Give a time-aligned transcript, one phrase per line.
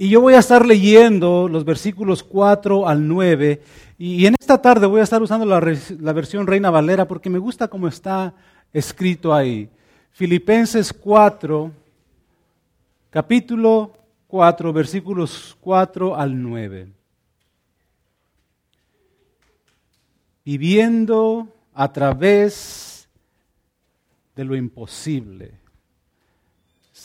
[0.00, 3.60] Y yo voy a estar leyendo los versículos 4 al 9.
[3.98, 7.68] Y en esta tarde voy a estar usando la, versión Reina Valera porque me gusta
[7.68, 8.32] cómo está
[8.72, 9.68] escrito ahí.
[10.12, 11.70] Filipenses 4,
[13.10, 13.92] capítulo
[14.28, 16.88] 4, versículos 4 al 9.
[20.46, 23.06] Viviendo a través
[24.34, 25.59] de lo imposible.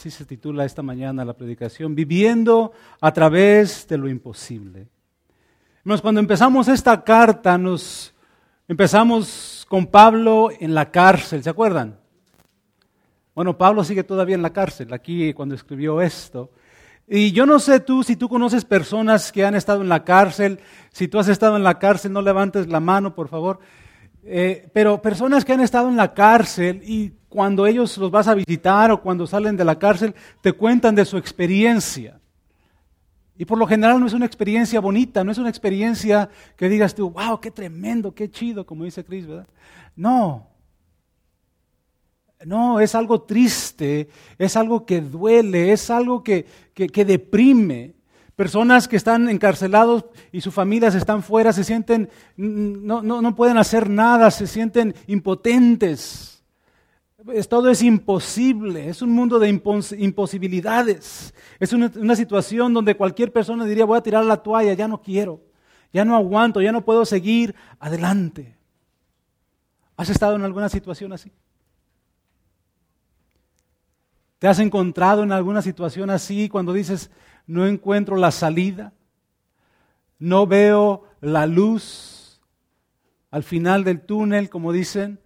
[0.06, 4.86] Así se titula esta mañana la predicación, Viviendo a través de lo imposible.
[6.00, 8.14] cuando empezamos esta carta, nos
[8.68, 11.98] empezamos con Pablo en la cárcel, ¿se acuerdan?
[13.34, 16.52] Bueno, Pablo sigue todavía en la cárcel, aquí cuando escribió esto.
[17.08, 20.60] Y yo no sé tú, si tú conoces personas que han estado en la cárcel,
[20.92, 23.60] si tú has estado en la cárcel, no levantes la mano, por favor.
[24.28, 28.34] Eh, pero personas que han estado en la cárcel y cuando ellos los vas a
[28.34, 32.20] visitar o cuando salen de la cárcel, te cuentan de su experiencia.
[33.38, 36.96] Y por lo general no es una experiencia bonita, no es una experiencia que digas
[36.96, 39.48] tú, wow, qué tremendo, qué chido, como dice Chris, ¿verdad?
[39.96, 40.48] No.
[42.46, 47.95] No, es algo triste, es algo que duele, es algo que, que, deprime.
[48.36, 53.58] Personas que están encarcelados y sus familias están fuera, se sienten, no, no, no pueden
[53.58, 56.36] hacer nada, se sienten impotentes
[57.50, 61.34] todo es imposible, es un mundo de imposibilidades.
[61.60, 65.42] Es una, situación donde cualquier persona diría, voy a tirar la toalla, ya no quiero,
[65.92, 68.56] ya no aguanto, ya no puedo seguir adelante.
[69.98, 71.32] ¿Has estado en alguna situación así?
[74.38, 77.10] ¿Te has encontrado en alguna situación así cuando dices,
[77.48, 78.94] no encuentro la salida?
[80.20, 82.42] No veo la luz
[83.32, 85.20] al final del túnel, como dicen.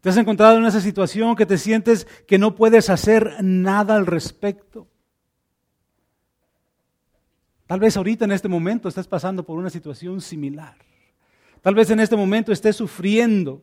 [0.00, 4.06] ¿Te has encontrado en esa situación que te sientes que no puedes hacer nada al
[4.06, 4.88] respecto?
[7.66, 10.76] Tal vez ahorita en este momento estés pasando por una situación similar.
[11.60, 13.62] Tal vez en este momento estés sufriendo.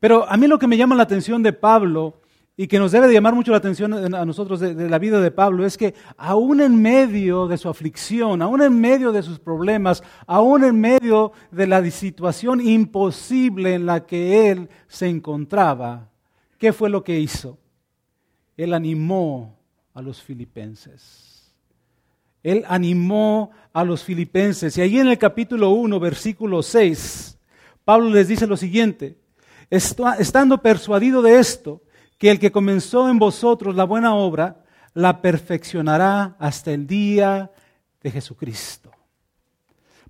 [0.00, 2.22] Pero a mí lo que me llama la atención de Pablo
[2.56, 5.32] y que nos debe de llamar mucho la atención a nosotros de, la vida de
[5.32, 10.04] Pablo es que aún en medio de su aflicción, aún en medio de sus problemas,
[10.26, 16.10] aún en medio de la situación imposible en la que él se encontraba,
[16.58, 17.58] ¿qué fue lo que hizo?
[18.56, 19.58] Él animó
[19.92, 21.52] a los filipenses.
[22.44, 24.76] Él animó a los filipenses.
[24.78, 27.36] Y ahí en el capítulo 1, versículo 6,
[27.84, 29.18] Pablo les dice lo siguiente,
[29.70, 31.82] estando persuadido de esto,
[32.24, 34.64] que el que comenzó en vosotros la buena obra,
[34.94, 37.50] la perfeccionará hasta el día
[38.02, 38.90] de Jesucristo.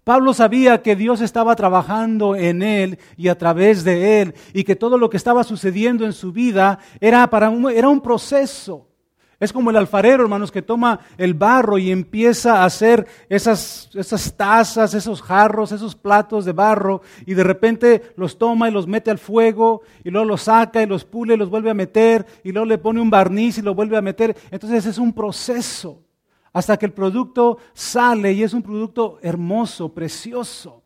[0.04, 4.76] Pablo sabía que Dios estaba trabajando en él y a través de él y que
[4.76, 8.93] todo lo que estaba sucediendo en su vida era, para era un proceso.
[9.40, 14.36] Es como el alfarero, hermanos, que toma el barro y empieza a hacer esas, esas
[14.36, 19.10] tazas, esos jarros, esos platos de barro, y de repente los toma y los mete
[19.10, 22.52] al fuego, y luego los saca y los pule y los vuelve a meter, y
[22.52, 24.36] luego le pone un barniz y lo vuelve a meter.
[24.50, 26.04] Entonces es un proceso
[26.52, 30.84] hasta que el producto sale y es un producto hermoso, precioso.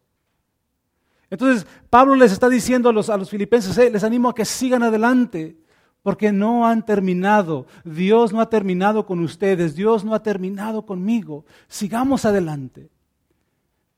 [1.31, 4.83] Entonces Pablo les está diciendo a los, a los filipenses, les animo a que sigan
[4.83, 5.59] adelante
[6.09, 7.67] porque no han terminado.
[7.85, 11.45] Dios no ha terminado con ustedes, Dios no ha terminado conmigo.
[11.69, 12.89] Sigamos adelante.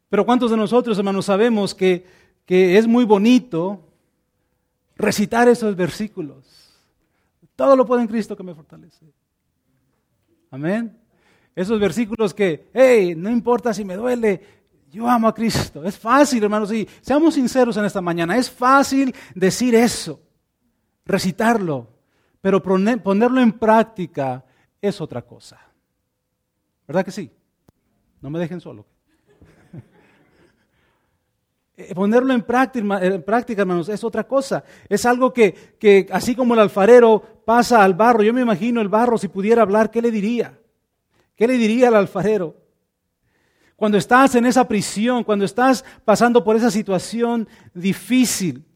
[0.09, 2.05] Pero ¿cuántos de nosotros, hermanos, sabemos que,
[2.45, 3.87] que es muy bonito
[4.97, 6.75] recitar esos versículos?
[7.55, 9.07] Todo lo puedo en Cristo que me fortalece.
[10.51, 10.99] Amén.
[11.55, 14.43] Esos versículos que, hey, no importa si me duele,
[14.91, 15.85] yo amo a Cristo.
[15.85, 20.21] Es fácil, hermanos, y seamos sinceros en esta mañana, es fácil decir eso,
[21.05, 21.90] recitarlo,
[22.41, 24.45] pero ponerlo en práctica
[24.81, 25.61] es otra cosa.
[26.87, 27.31] ¿Verdad que sí?
[28.21, 28.87] No me dejen solo.
[31.77, 34.63] Eh, ponerlo en práctica, en práctica, hermanos, es otra cosa.
[34.87, 38.89] Es algo que, que, así como el alfarero pasa al barro, yo me imagino el
[38.89, 40.61] barro, si pudiera hablar, ¿qué le diría?
[41.35, 42.55] ¿Qué le diría al alfarero?
[43.77, 48.67] Cuando estás en esa prisión, cuando estás pasando por esa situación difícil,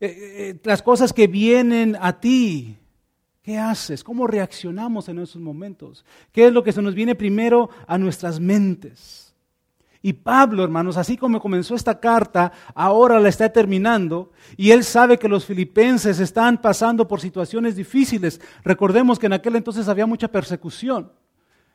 [0.00, 2.76] eh, eh, las cosas que vienen a ti,
[3.42, 4.04] ¿Qué haces?
[4.04, 6.04] ¿Cómo reaccionamos en esos momentos?
[6.30, 9.34] ¿Qué es lo que se nos viene primero a nuestras mentes?
[10.00, 15.18] Y Pablo, hermanos, así como comenzó esta carta, ahora la está terminando y él sabe
[15.18, 18.40] que los filipenses están pasando por situaciones difíciles.
[18.64, 21.12] Recordemos que en aquel entonces había mucha persecución.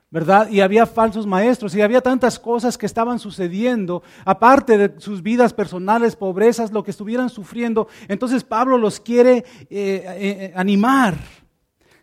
[0.10, 0.50] ¿verdad?
[0.50, 5.54] Y había falsos maestros y había tantas cosas que estaban sucediendo, aparte de sus vidas
[5.54, 7.90] personales, pobrezas, lo que estuvieran sufriendo.
[8.08, 11.18] Entonces Pablo los quiere eh, eh, animar,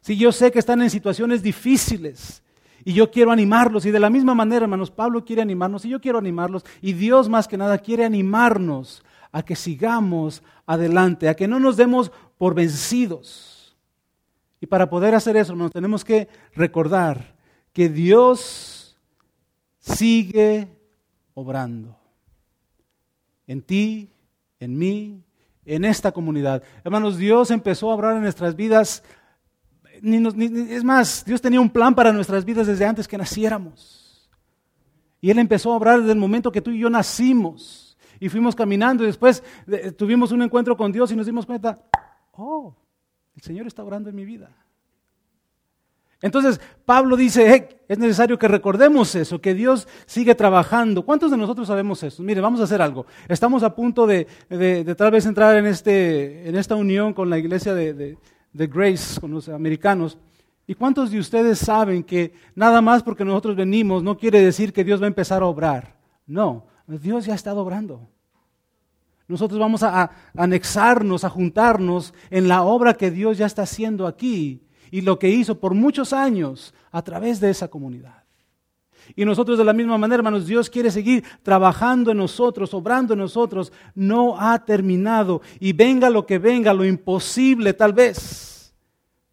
[0.04, 2.42] si yo sé que están en situaciones difíciles
[2.84, 3.86] Y yo quiero animarlos.
[3.86, 6.62] Y de la misma manera, hermanos, Pablo quiere animarnos y yo quiero animarlos.
[6.82, 9.02] Y Dios más que nada quiere animarnos
[9.32, 13.74] a que sigamos adelante, a que no nos demos por vencidos.
[14.60, 17.34] Y para poder hacer eso, nos tenemos que recordar
[17.72, 18.98] que Dios
[19.78, 20.68] sigue
[21.32, 21.96] obrando.
[23.46, 24.10] En ti,
[24.60, 25.24] en mí,
[25.64, 26.62] en esta comunidad.
[26.84, 29.02] Hermanos, Dios empezó a obrar en nuestras vidas
[30.02, 34.28] es más, Dios tenía un plan para nuestras vidas desde antes que naciéramos.
[35.20, 37.96] Y Él empezó a obrar desde el momento que tú y yo nacimos.
[38.20, 41.78] Y fuimos caminando y después eh, tuvimos un encuentro con Dios y nos dimos cuenta,
[42.32, 42.76] oh,
[43.34, 44.50] el Señor está orando en mi vida.
[46.24, 51.04] Entonces, Pablo dice, es necesario que recordemos eso, que Dios sigue trabajando.
[51.04, 52.22] ¿Cuántos de nosotros sabemos eso?
[52.22, 53.04] Mire, vamos a hacer algo.
[53.28, 54.26] Estamos a punto de,
[54.96, 58.16] tal vez entrar en, este, en esta unión con la iglesia de,
[58.54, 60.16] de Grace con los americanos.
[60.66, 64.84] ¿Y cuántos de ustedes saben que nada más porque nosotros venimos no quiere decir que
[64.84, 65.94] Dios va a empezar a obrar?
[66.26, 68.08] No, Dios ya ha estado obrando.
[69.28, 74.62] Nosotros vamos a, anexarnos, a juntarnos en la obra que Dios ya está haciendo aquí
[74.90, 78.23] y lo que hizo por muchos años a través de esa comunidad.
[79.16, 83.20] Y nosotros de la misma manera, hermanos, Dios quiere seguir trabajando en nosotros, obrando en
[83.20, 83.72] nosotros.
[83.94, 85.42] No ha terminado.
[85.60, 88.74] Y venga lo que venga, lo imposible tal vez,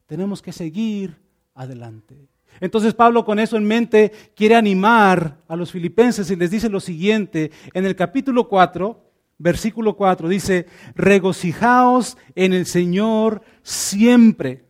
[0.06, 1.16] tenemos que seguir
[1.56, 2.28] adelante.
[2.60, 6.80] Entonces Pablo con eso en mente quiere animar a los filipenses y les dice lo
[6.80, 7.52] siguiente.
[7.74, 9.04] En el capítulo 4,
[9.38, 14.66] versículo 4, dice, regocijaos en el Señor siempre.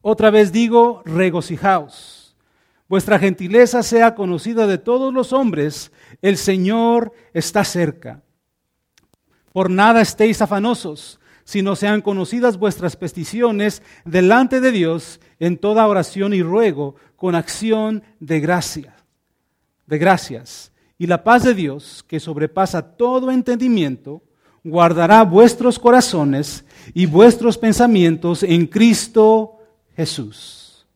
[0.00, 2.21] Otra vez digo, regocijaos
[2.88, 8.22] vuestra gentileza sea conocida de todos los hombres, el Señor está cerca.
[9.52, 16.34] Por nada estéis afanosos, sino sean conocidas vuestras peticiones delante de Dios en toda oración
[16.34, 18.96] y ruego, con acción de gracia,
[19.86, 20.72] de gracias.
[20.98, 24.22] Y la paz de Dios, que sobrepasa todo entendimiento,
[24.64, 26.64] guardará vuestros corazones
[26.94, 29.58] y vuestros pensamientos en Cristo
[29.96, 30.86] Jesús.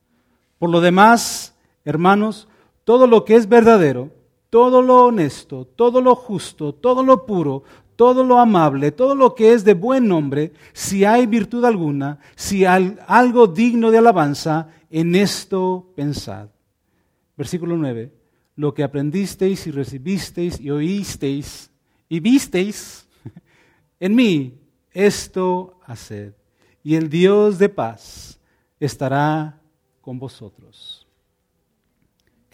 [0.58, 1.54] Por lo demás,
[1.86, 2.48] Hermanos,
[2.84, 4.10] todo lo que es verdadero,
[4.50, 7.62] todo lo honesto, todo lo justo, todo lo puro,
[7.94, 12.64] todo lo amable, todo lo que es de buen nombre, si hay virtud alguna, si
[12.64, 16.48] hay algo digno de alabanza, en esto pensad.
[17.36, 18.12] Versículo 9.
[18.56, 21.70] Lo que aprendisteis y recibisteis y oísteis
[22.08, 23.06] y visteis
[24.00, 24.58] en mí,
[24.90, 26.34] esto haced.
[26.82, 28.40] Y el Dios de paz
[28.80, 29.60] estará
[30.00, 30.95] con vosotros.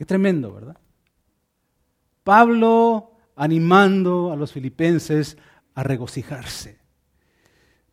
[0.02, 0.76] Qué tremendo, ¿verdad?
[2.24, 5.38] Pablo animando a los filipenses
[5.76, 6.80] a regocijarse.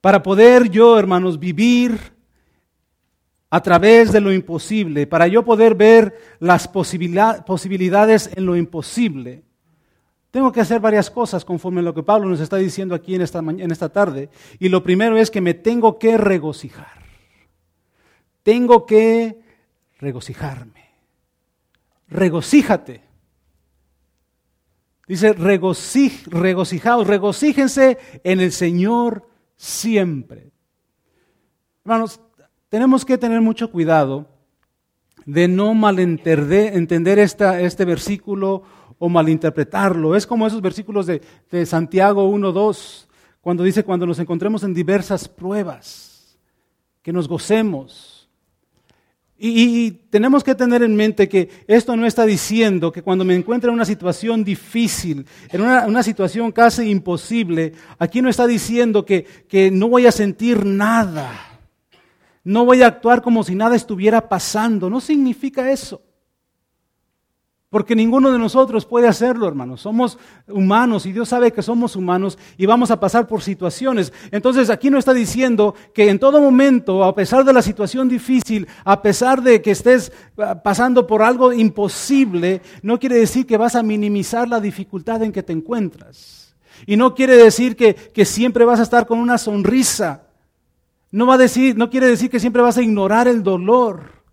[0.01, 1.99] Para poder yo, hermanos, vivir
[3.51, 9.43] a través de lo imposible, para yo poder ver las posibilidades en lo imposible,
[10.31, 13.21] tengo que hacer varias cosas conforme a lo que Pablo nos está diciendo aquí en
[13.21, 14.31] esta, en esta tarde.
[14.57, 17.03] Y lo primero es que me tengo que regocijar.
[18.41, 19.39] Tengo que
[19.99, 20.78] regocijarme
[22.09, 23.01] regocíjate.
[25.07, 30.51] Dice, regocí, regocijaos, regocíjense en el Señor siempre.
[31.83, 32.21] Hermanos,
[32.69, 34.27] tenemos que tener mucho cuidado
[35.25, 38.63] de no malentender entender este versículo
[38.99, 40.15] o malinterpretarlo.
[40.15, 43.09] Es como esos versículos de, de Santiago 1, 2,
[43.41, 46.37] cuando dice, cuando nos encontremos en diversas pruebas,
[47.01, 48.18] que nos gocemos
[49.39, 53.69] y, tenemos que tener en mente que esto no está diciendo que cuando me encuentre
[53.69, 59.71] en una situación difícil, en una, situación casi imposible, aquí no está diciendo que, que
[59.71, 61.31] no voy a sentir nada,
[62.43, 64.89] no voy a actuar como si nada estuviera pasando.
[64.89, 66.01] No significa eso.
[67.69, 69.81] Porque ninguno de nosotros puede hacerlo, hermanos.
[69.81, 74.11] Somos humanos y Dios sabe que somos humanos y vamos a pasar por situaciones.
[74.31, 78.67] Entonces aquí no está diciendo que en todo momento, a pesar de la situación difícil,
[78.83, 83.75] a pesar de que estés ah, pasando por algo imposible, no quiere decir que vas
[83.75, 86.55] a minimizar la dificultad en que te encuentras.
[86.87, 90.23] Y no quiere decir que, que siempre vas a estar con una sonrisa.
[91.11, 94.23] No, va a decir, no quiere decir que siempre vas a ignorar el dolor.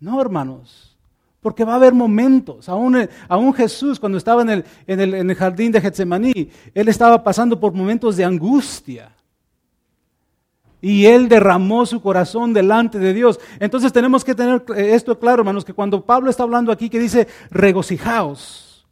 [0.00, 0.87] No, hermanos.
[1.40, 2.68] Porque va a haber momentos.
[2.68, 3.08] Aún, eh,
[3.56, 9.12] Jesús, cuando estaba en el, jardín de Getsemaní, él estaba pasando por momentos de angustia.
[10.80, 13.40] Y él derramó su corazón delante de Dios.
[13.58, 17.00] Entonces tenemos que tener eh, esto claro, hermanos, que cuando Pablo está hablando aquí que
[17.00, 18.86] dice regocijaos,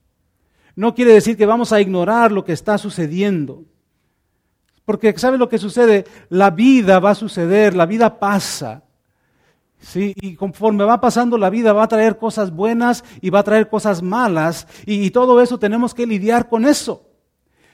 [0.74, 3.64] no quiere decir que vamos a ignorar lo que está sucediendo.
[4.84, 6.04] Porque ¿sabe lo que sucede?
[6.28, 8.85] La vida va a suceder, la vida pasa.
[9.78, 13.44] Sí, y conforme va pasando la vida va a traer cosas buenas y va a
[13.44, 17.06] traer cosas malas y, y todo eso tenemos que lidiar con eso.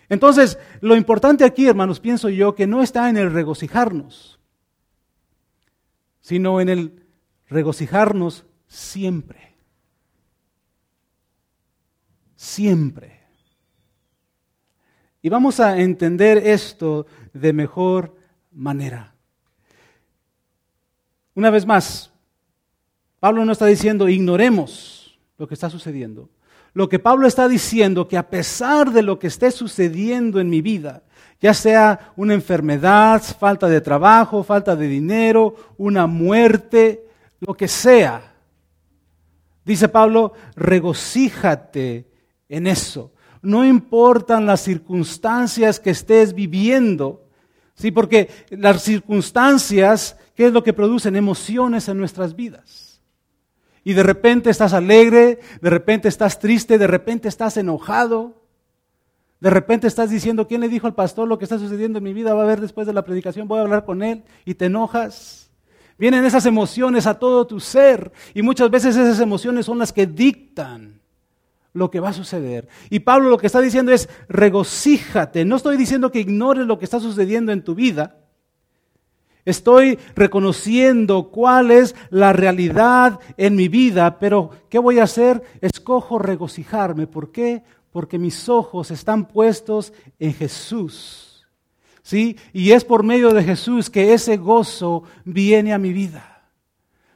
[0.09, 4.39] Entonces, lo importante aquí, hermanos, pienso yo, que no está en el regocijarnos,
[6.21, 7.07] sino en el
[7.49, 9.57] regocijarnos siempre.
[12.37, 13.21] Siempre.
[15.23, 18.17] Y vamos a entender esto de mejor
[18.51, 19.12] manera.
[21.35, 22.11] Una vez más,
[23.21, 26.29] Pablo no está diciendo ignoremos lo que está sucediendo.
[26.75, 30.63] Lo que Pablo está diciendo que a pesar de lo que esté sucediendo en mi
[30.63, 31.03] vida,
[31.41, 37.07] ya sea una enfermedad, falta de trabajo, falta de dinero, una muerte,
[37.41, 38.33] lo que sea,
[39.65, 42.09] dice Pablo, regocíjate
[42.49, 43.13] en eso.
[43.43, 47.27] No importan las circunstancias que estés viviendo,
[47.75, 47.91] ¿sí?
[47.91, 51.17] porque las circunstancias, ¿qué es lo que producen?
[51.17, 53.01] Emociones en nuestras vidas.
[53.85, 58.43] Y de repente estás alegre, de repente estás triste, de repente estás enojado,
[59.41, 62.13] de repente estás diciendo, ¿quién le dijo al pastor lo que está sucediendo en mi
[62.13, 62.33] vida?
[62.33, 65.51] Va a ver después de la predicación, voy a hablar con él y te enojas.
[65.99, 70.07] Vienen esas emociones a todo tu ser y muchas veces esas emociones son las que
[70.07, 71.01] dictan
[71.73, 72.69] lo que va a suceder.
[72.89, 75.45] Y Pablo lo que está diciendo es, regocíjate.
[75.45, 78.22] No estoy diciendo que ignores lo que está sucediendo en tu vida.
[79.45, 85.43] Estoy reconociendo cuál es la realidad en mi vida, pero ¿qué voy a hacer?
[85.61, 87.09] Escojo regocijarme.
[87.09, 87.65] ¿Por qué?
[87.91, 91.45] Porque mis ojos están puestos en Jesús.
[92.03, 92.37] ¿Sí?
[92.53, 96.29] Y es por medio de Jesús que ese gozo viene a mi vida.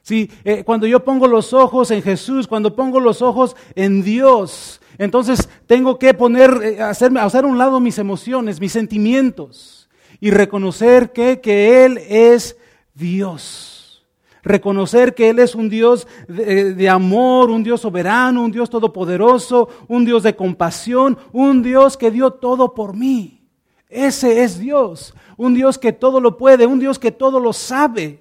[0.03, 4.81] Sí, eh, cuando yo pongo los ojos en Jesús, cuando pongo los ojos en Dios,
[4.99, 9.76] entonces tengo que poner, eh, hacerme, hacer a un lado mis emociones, mis sentimientos
[10.21, 12.57] y reconocer que, que Él es
[12.95, 14.07] Dios.
[14.43, 19.69] Reconocer que Él es un Dios de, de amor, un Dios soberano, un Dios todopoderoso,
[19.89, 23.43] un Dios de compasión, un Dios que dio todo por mí.
[23.89, 28.21] Ese es Dios, un Dios que todo lo puede, un Dios que todo lo sabe.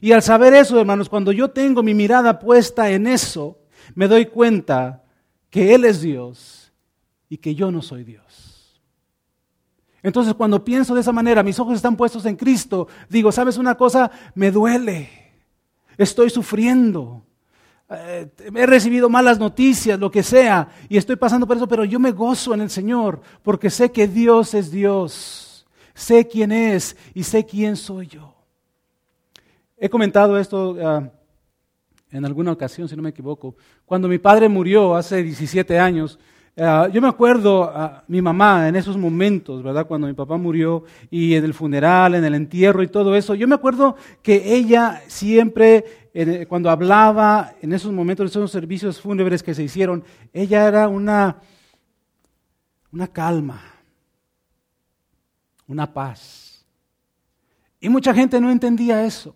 [0.00, 3.58] Y al saber eso, hermanos, cuando yo tengo mi mirada puesta en eso,
[3.94, 5.02] me doy cuenta
[5.50, 6.72] que Él es Dios
[7.28, 8.43] y que yo no soy Dios.
[10.04, 13.74] Entonces, cuando pienso de esa manera, mis ojos están puestos en Cristo, digo, ¿sabes una
[13.74, 14.10] cosa?
[14.34, 15.08] Me duele,
[15.96, 17.22] estoy sufriendo,
[17.88, 21.98] eh, he recibido malas noticias, lo que sea, y estoy pasando por eso, pero yo
[21.98, 27.22] me gozo en el Señor, porque sé que Dios es Dios, sé quién es y
[27.22, 28.34] sé quién soy yo.
[29.78, 31.08] He comentado esto ah,
[32.10, 33.56] en alguna ocasión, si no me equivoco.
[33.86, 36.18] Cuando mi padre murió hace 17 años,
[36.56, 39.86] ah, yo me acuerdo a mi mamá en esos momentos, ¿verdad?
[39.86, 43.34] Cuando mi papá murió y en el funeral, en el entierro y todo eso.
[43.34, 45.84] Yo me acuerdo que ella siempre,
[46.48, 51.38] cuando hablaba en esos momentos, en esos servicios fúnebres que se hicieron, ella era una,
[52.92, 53.60] una calma,
[55.66, 56.64] una paz.
[57.80, 59.34] Y mucha gente no entendía eso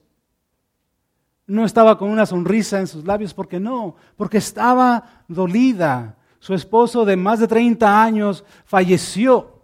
[1.48, 6.17] no estaba con una sonrisa en sus labios, porque no, porque estaba dolida.
[6.38, 9.58] Su esposo de más de 30 años falleció.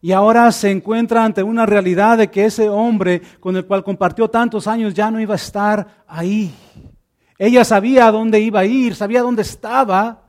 [0.00, 4.28] Y ahora se encuentra ante una realidad de que ese hombre con el cual compartió
[4.28, 6.54] tantos años ya no iba a estar ahí.
[7.38, 10.24] Ella sabía a dónde iba a ir, sabía dónde estaba,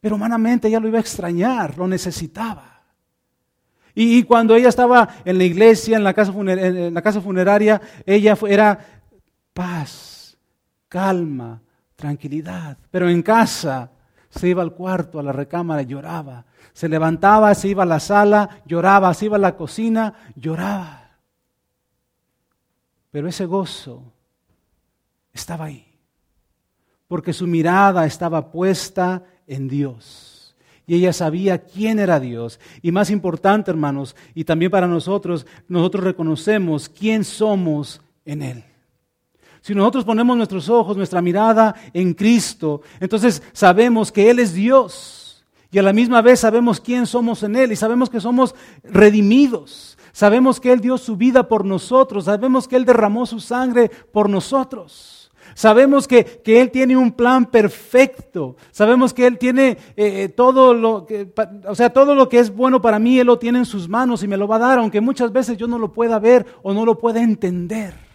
[0.00, 2.76] pero humanamente ella lo iba a extrañar, lo necesitaba.
[3.92, 8.36] Y, cuando ella estaba en la iglesia, en la casa, en la casa funeraria, ella
[8.46, 8.78] era
[9.54, 10.36] paz,
[10.86, 11.62] calma,
[11.96, 12.78] tranquilidad.
[12.90, 13.90] Pero en casa
[14.30, 16.44] se iba al cuarto, a la recámara, lloraba.
[16.72, 21.10] Se levantaba, se iba a la sala, lloraba, se iba a la cocina, lloraba.
[23.10, 24.12] Pero ese gozo
[25.32, 25.86] estaba ahí,
[27.08, 30.36] porque su mirada estaba puesta en Dios
[30.86, 32.60] y ella sabía quién era Dios.
[32.80, 38.64] Y más importante, hermanos, y también para nosotros, nosotros reconocemos quién somos en Él.
[39.66, 45.44] Si nosotros ponemos nuestros ojos, nuestra mirada en Cristo, entonces sabemos que Él es Dios.
[45.72, 48.54] Y a la misma vez sabemos quién somos en Él y sabemos que somos
[48.84, 49.98] redimidos.
[50.12, 52.26] Sabemos que Él dio su vida por nosotros.
[52.26, 55.32] Sabemos que Él derramó su sangre por nosotros.
[55.56, 58.54] Sabemos que, Él tiene un plan perfecto.
[58.70, 61.32] Sabemos que Él tiene eh, eh, todo lo que,
[61.66, 64.22] o sea, todo lo que es bueno para mí, Él lo tiene en sus manos
[64.22, 66.72] y me lo va a dar, aunque muchas veces yo no lo pueda ver o
[66.72, 68.05] no lo pueda entender.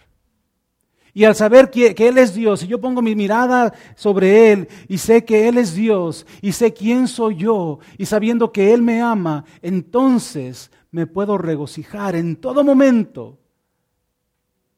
[1.14, 4.98] Y al saber que, Él es Dios, y yo pongo mi mirada sobre Él, y
[4.98, 9.02] sé que Él es Dios, y sé quién soy yo, y sabiendo que Él me
[9.02, 13.38] ama, entonces me puedo regocijar en todo momento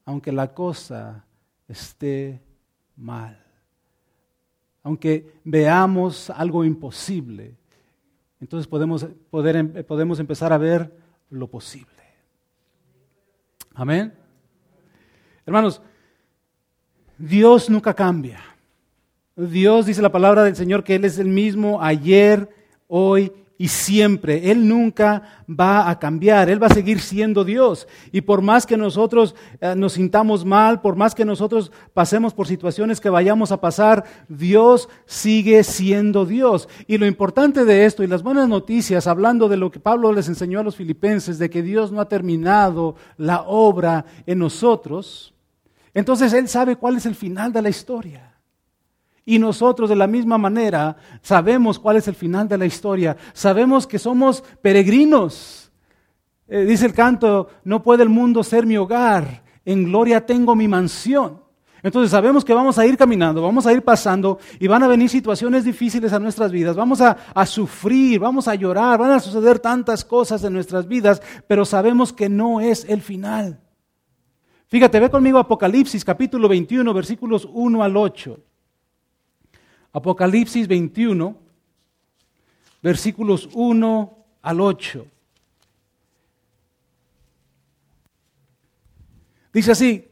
[0.04, 1.24] aunque la cosa
[1.68, 2.40] esté
[2.96, 3.40] mal.
[4.82, 7.56] Aunque veamos algo imposible,
[8.40, 10.94] entonces podemos, poder, em, podemos empezar a ver
[11.30, 11.88] lo posible.
[13.74, 14.14] Amén.
[15.46, 15.80] Hermanos,
[17.24, 18.40] Dios nunca cambia.
[19.34, 22.50] Dios dice la palabra del Señor que Él es el mismo ayer,
[22.86, 24.50] hoy y siempre.
[24.50, 27.88] Él nunca va a cambiar, Él va a seguir siendo Dios.
[28.12, 32.46] Y por más que nosotros eh, nos sintamos mal, por más que nosotros pasemos por
[32.46, 36.68] situaciones que vayamos a pasar, Dios sigue siendo Dios.
[36.86, 40.28] Y lo importante de esto y las buenas noticias, hablando de lo que Pablo les
[40.28, 45.33] enseñó a los filipenses, de que Dios no ha terminado la obra en nosotros,
[45.94, 48.34] entonces Él sabe cuál es el final de la historia.
[49.24, 53.16] Y nosotros de la misma manera sabemos cuál es el final de la historia.
[53.32, 55.72] Sabemos que somos peregrinos.
[56.46, 60.68] Eh, dice el canto, no puede el mundo ser mi hogar, en gloria tengo mi
[60.68, 61.42] mansión.
[61.82, 65.08] Entonces sabemos que vamos a ir caminando, vamos a ir pasando y van a venir
[65.08, 66.76] situaciones difíciles a nuestras vidas.
[66.76, 71.22] Vamos a, a sufrir, vamos a llorar, van a suceder tantas cosas en nuestras vidas,
[71.46, 73.63] pero sabemos que no es el final.
[74.74, 78.40] Fíjate, ve conmigo Apocalipsis capítulo 21, versículos 1 al 8.
[79.92, 81.38] Apocalipsis 21,
[82.82, 85.06] versículos 1 al 8.
[89.52, 90.08] Dice así,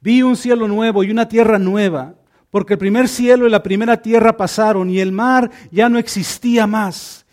[0.00, 2.14] vi un cielo nuevo y una tierra nueva,
[2.48, 6.66] porque el primer cielo y la primera tierra pasaron y el mar ya no existía
[6.66, 7.26] más.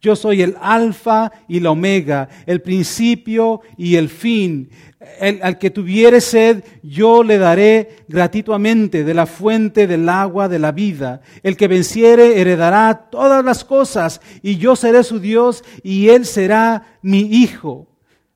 [0.00, 4.70] yo soy el alfa y la omega, el principio y el fin.
[5.20, 10.70] al que tuviere sed, yo le daré gratuitamente de la fuente del agua de la
[10.70, 11.22] vida.
[11.42, 16.98] El que venciere heredará todas las cosas, y yo seré su Dios, y él será
[17.02, 17.88] mi hijo.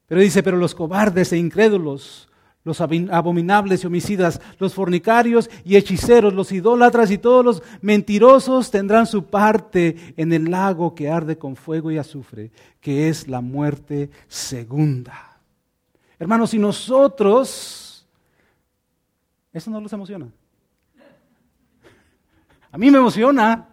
[0.09, 2.29] Pero dice, pero los cobardes e incrédulos,
[2.65, 9.07] los abominables y homicidas, los fornicarios y hechiceros, los idólatras y todos los mentirosos tendrán
[9.07, 14.11] su parte en el lago que arde con fuego y azufre, que es la muerte
[14.29, 15.39] segunda.
[16.19, 18.07] Hermanos, si nosotros,
[19.53, 20.29] eso no los emociona.
[22.71, 23.69] A mí me emociona.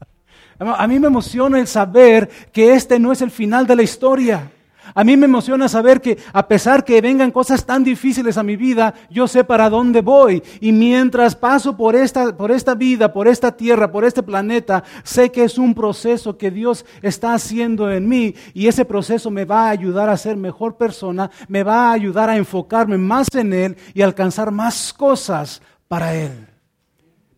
[0.58, 4.50] A mí me emociona el saber que este no es el final de la historia.
[4.92, 8.56] A mí me emociona saber que a pesar que vengan cosas tan difíciles a mi
[8.56, 10.42] vida, yo sé para dónde voy.
[10.60, 15.32] Y mientras paso por esta, por esta vida, por esta tierra, por este planeta, sé
[15.32, 18.34] que es un proceso que Dios está haciendo en mí.
[18.52, 22.28] Y ese proceso me va a ayudar a ser mejor persona, me va a ayudar
[22.28, 26.46] a enfocarme más en Él y alcanzar más cosas para Él.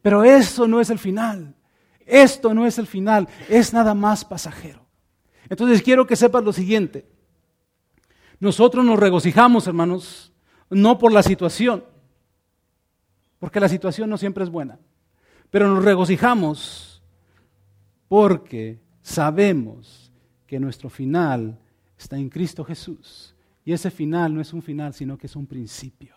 [0.02, 1.54] Pero eso no es el final.
[2.06, 4.86] Esto no es el final, es nada más pasajero.
[5.48, 7.04] Entonces quiero que sepas lo siguiente.
[8.38, 10.32] Nosotros nos regocijamos, hermanos,
[10.70, 11.84] no por la situación,
[13.38, 14.78] porque la situación no siempre es buena,
[15.50, 17.02] pero nos regocijamos
[18.08, 20.12] porque sabemos
[20.46, 21.58] que nuestro final
[21.98, 23.34] está en Cristo Jesús.
[23.64, 26.14] Y ese final no es un final, sino que es un principio.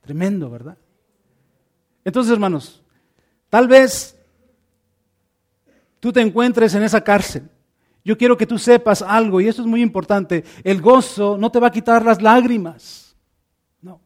[0.00, 0.78] Tremendo, ¿verdad?
[2.04, 2.82] Entonces, hermanos,
[3.50, 4.16] tal vez
[5.98, 7.50] tú te encuentres en esa cárcel
[8.08, 10.42] yo quiero que tú sepas algo, y esto es muy importante.
[10.64, 13.14] El gozo no te va a quitar las lágrimas.
[13.82, 14.00] No.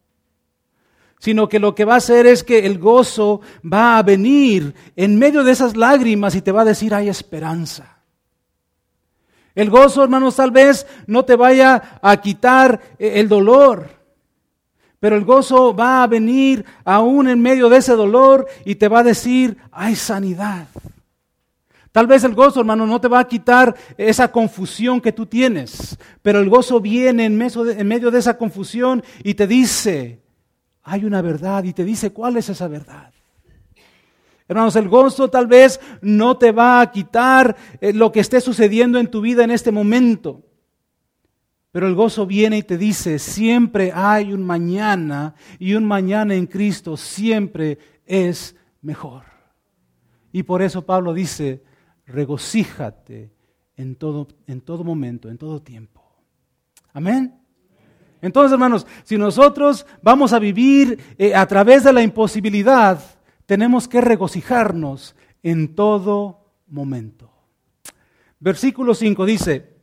[1.21, 5.17] Sino que lo que va a hacer es que el gozo va a venir en
[5.21, 8.03] medio de esas lágrimas y te va a decir, hay esperanza.
[9.55, 13.89] El gozo, hermanos, tal vez no te vaya a quitar eh, el dolor.
[14.99, 18.99] Pero el gozo va a venir aún en medio de ese dolor y te va
[18.99, 20.67] a decir, hay sanidad.
[21.93, 25.99] Tal vez el gozo, hermano, no te va a quitar esa confusión que tú tienes,
[26.23, 30.23] pero el gozo viene en medio, de, esa confusión y te dice,
[30.83, 33.13] hay una verdad y te dice cuál es esa verdad.
[34.49, 38.99] Hermanos, el gozo tal vez no te va a quitar eh, lo que esté sucediendo
[38.99, 40.43] en tu vida en este momento.
[41.73, 46.47] Pero el gozo viene y te dice, siempre hay un mañana y un mañana en
[46.47, 49.25] Cristo siempre es mejor.
[50.33, 51.63] Y por eso Pablo dice,
[52.13, 53.33] regocíjate
[53.77, 56.03] en todo, en todo momento, en todo tiempo.
[56.93, 57.39] Amén.
[58.21, 63.01] Entonces, hermanos, si nosotros vamos a vivir eh, a través de la imposibilidad,
[63.47, 67.31] tenemos que regocijarnos en todo momento.
[68.39, 69.77] Versículo 5 dice,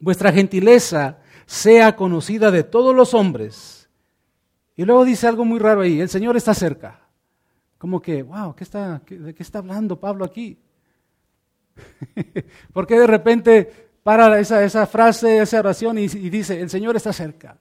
[0.00, 3.88] vuestra gentileza sea conocida de todos los hombres.
[4.74, 7.08] Y luego dice algo muy raro ahí, el Señor está cerca.
[7.78, 10.58] Como que, wow, ¿qué está, ¿de qué está hablando Pablo aquí?
[12.72, 16.96] ¿Por qué de repente para esa, esa frase, esa oración y, y dice, el Señor
[16.96, 17.58] está cerca?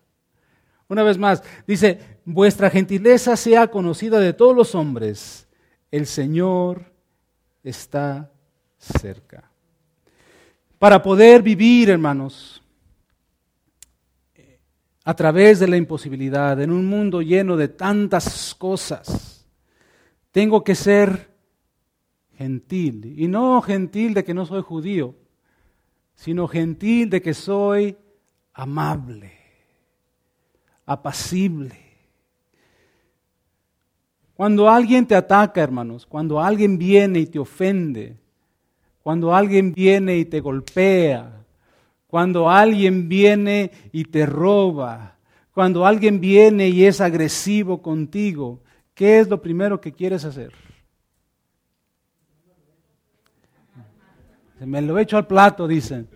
[0.88, 5.47] Una vez más, dice, vuestra gentileza sea conocida de todos los hombres,
[5.89, 6.91] el Señor
[7.63, 8.30] está
[8.78, 9.50] cerca.
[10.80, 12.62] Para poder vivir, hermanos,
[15.04, 19.45] a través de la imposibilidad, en un mundo lleno de tantas cosas,
[20.32, 21.31] tengo que ser
[22.41, 23.13] gentil.
[23.17, 25.15] Y no gentil de que no soy judío,
[26.15, 27.95] sino gentil de que soy
[28.54, 29.32] amable,
[30.86, 31.75] apacible.
[34.34, 38.17] Cuando alguien te ataca, hermanos, cuando alguien viene y te ofende,
[39.04, 41.45] cuando alguien viene y te golpea,
[42.08, 45.15] cuando alguien viene y te roba,
[45.54, 48.62] cuando alguien viene y es agresivo contigo,
[48.95, 50.71] ¿qué es lo primero que quieres hacer?
[54.65, 56.08] Me lo echo al plato, dicen.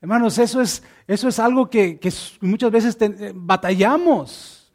[0.00, 1.98] Hermanos, eso es, eso es algo que,
[2.40, 4.72] muchas veces eh, batallamos.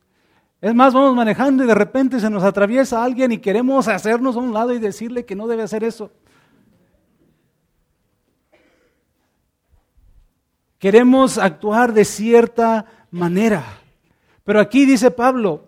[0.62, 4.40] Es más, vamos manejando y de repente se nos atraviesa alguien y queremos hacernos a
[4.40, 6.12] un lado y decirle que no debe hacer eso.
[10.80, 13.64] Queremos actuar de cierta manera.
[14.44, 15.68] Pero aquí dice Pablo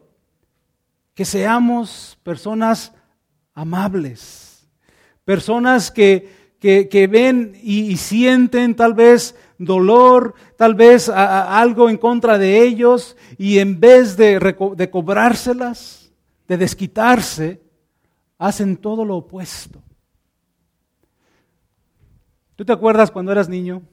[1.13, 2.93] que seamos personas
[3.53, 4.48] amables,
[5.29, 6.27] personas que,
[6.59, 13.59] que, ven y, sienten tal vez dolor, tal vez algo en contra de ellos y
[13.59, 14.39] en vez de,
[14.75, 16.11] de cobrárselas,
[16.47, 17.61] de desquitarse,
[18.39, 19.79] hacen todo lo opuesto.
[22.55, 23.83] ¿Tú te acuerdas cuando eras niño?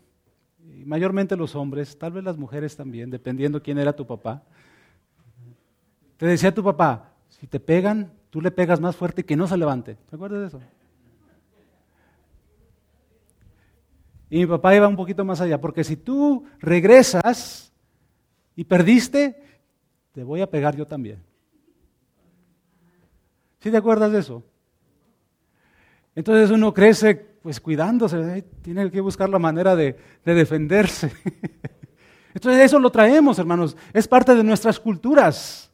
[0.86, 4.42] mayormente los hombres, tal vez las mujeres también, dependiendo quién era tu papá.
[6.16, 9.58] Te decía tu papá, si te pegan, tú le pegas más fuerte que no se
[9.58, 9.98] levante.
[10.08, 10.60] ¿Te acuerdas de eso?
[14.36, 17.72] Y mi papá iba un poquito más allá, porque si tú regresas
[18.54, 19.42] y perdiste,
[20.12, 21.22] te voy a pegar yo también.
[23.60, 24.44] ¿Sí te acuerdas de eso?
[26.14, 31.10] Entonces uno crece pues cuidándose, tiene que buscar la manera de, defenderse.
[32.34, 35.72] Entonces eso lo traemos, hermanos, es parte de nuestras culturas.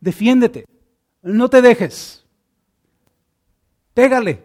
[0.00, 0.64] Defiéndete,
[1.22, 2.26] no te dejes,
[3.94, 4.42] pégale,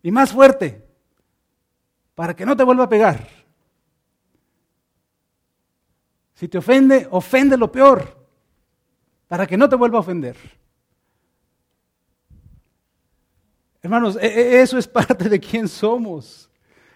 [0.00, 0.87] y más fuerte,
[2.18, 3.28] para que no te vuelva a pegar.
[6.34, 8.26] Si te ofende, ofende lo peor,
[9.28, 10.36] para que no te vuelva a ofender.
[13.80, 16.50] Hermanos, e, e, eso es parte de quién somos.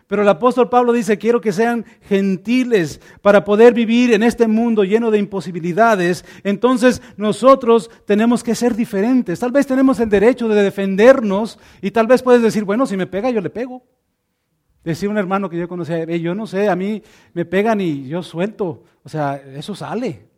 [0.08, 4.82] Pero el apóstol Pablo dice, quiero que sean gentiles para poder vivir en este mundo
[4.82, 6.24] lleno de imposibilidades.
[6.42, 9.38] Entonces nosotros tenemos que ser diferentes.
[9.38, 13.06] Tal vez tenemos el derecho de defendernos y tal vez puedes decir, bueno, si me
[13.06, 13.84] pega, yo le pego.
[14.84, 17.02] Decía un hermano que yo conocía, yo no sé, a mí
[17.34, 18.84] me pegan y yo suelto.
[19.04, 20.28] O sea, eso sale.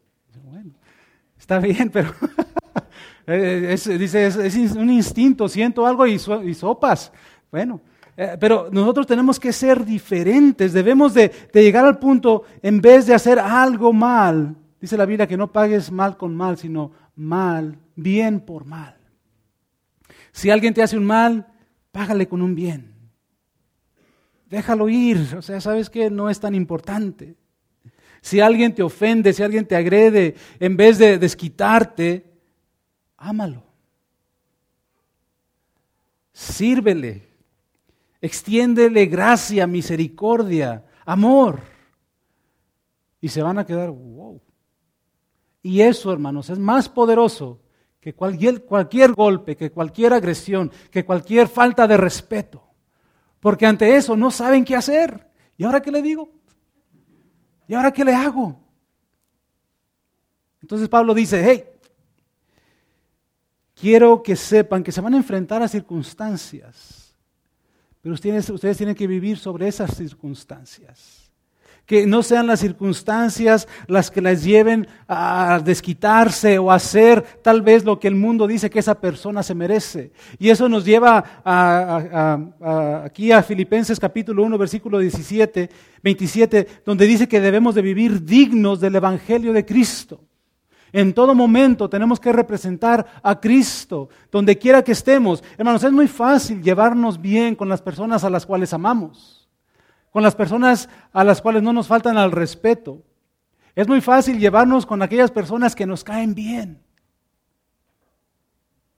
[0.45, 0.73] Bueno,
[1.39, 2.13] está bien, pero
[3.27, 7.13] Eh, dice, es, un instinto, siento algo y, sopas.
[7.51, 7.81] Bueno,
[8.17, 13.15] eh, pero nosotros tenemos que ser diferentes, debemos de, llegar al punto, en vez de
[13.15, 18.41] hacer algo mal, dice la Biblia que no pagues mal con mal, sino mal, bien
[18.41, 18.97] por mal.
[20.33, 21.47] Si alguien te hace un mal,
[21.93, 22.94] págale con un bien.
[24.55, 27.35] Déjalo ir, o sea, sabes que no es tan importante.
[28.21, 32.25] Si alguien te ofende, si alguien te agrede, en vez de desquitarte,
[33.17, 33.65] ámalo.
[36.33, 37.27] Sírvele.
[38.21, 41.59] Extiéndele gracia, misericordia, amor.
[43.21, 44.41] Y se van a quedar, wow.
[45.63, 47.61] Y eso, hermanos, es más poderoso
[47.99, 52.63] que cualquier, cualquier golpe, que cualquier agresión, que cualquier falta de respeto.
[53.45, 55.29] Porque ante eso no saben qué hacer.
[55.59, 56.31] ¿Y ahora qué le digo?
[57.69, 58.59] ¿Y ahora qué le hago?
[60.63, 61.63] Entonces Pablo dice, hey,
[63.75, 67.15] quiero que sepan que se van a enfrentar a circunstancias,
[68.01, 71.24] pero ustedes, ustedes tienen que vivir sobre esas circunstancias.
[71.87, 77.61] Que no sean las circunstancias las que las lleven a desquitarse o a hacer tal
[77.61, 80.13] vez lo que el mundo dice que esa persona se merece.
[80.39, 81.43] Y eso nos lleva
[83.05, 85.69] aquí a Filipenses capítulo 1, versículo 17,
[86.03, 90.23] 27, donde dice que debemos de vivir dignos del Evangelio de Cristo.
[90.91, 95.45] En todo momento tenemos que representar a Cristo, donde quiera que estemos.
[95.59, 99.44] Hermanos, es muy fácil llevarnos bien con las personas a las cuales amamos
[100.15, 103.03] con las personas a las cuales no nos faltan al respeto.
[103.75, 106.81] Es muy fácil llevarnos con aquellas personas que nos caen bien.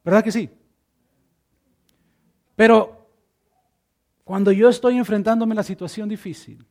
[0.04, 0.50] ¿Verdad que sí?
[2.54, 3.08] Pero
[4.24, 6.66] cuando yo estoy enfrentándome a la situación difícil,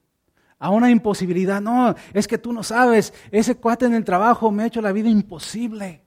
[0.60, 4.62] a una imposibilidad, no, es que tú no sabes, ese cuate en el trabajo me
[4.62, 6.04] ha hecho la vida imposible.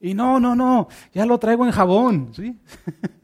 [0.00, 2.58] Y no, no, no, ya lo traigo en jabón, ¿sí?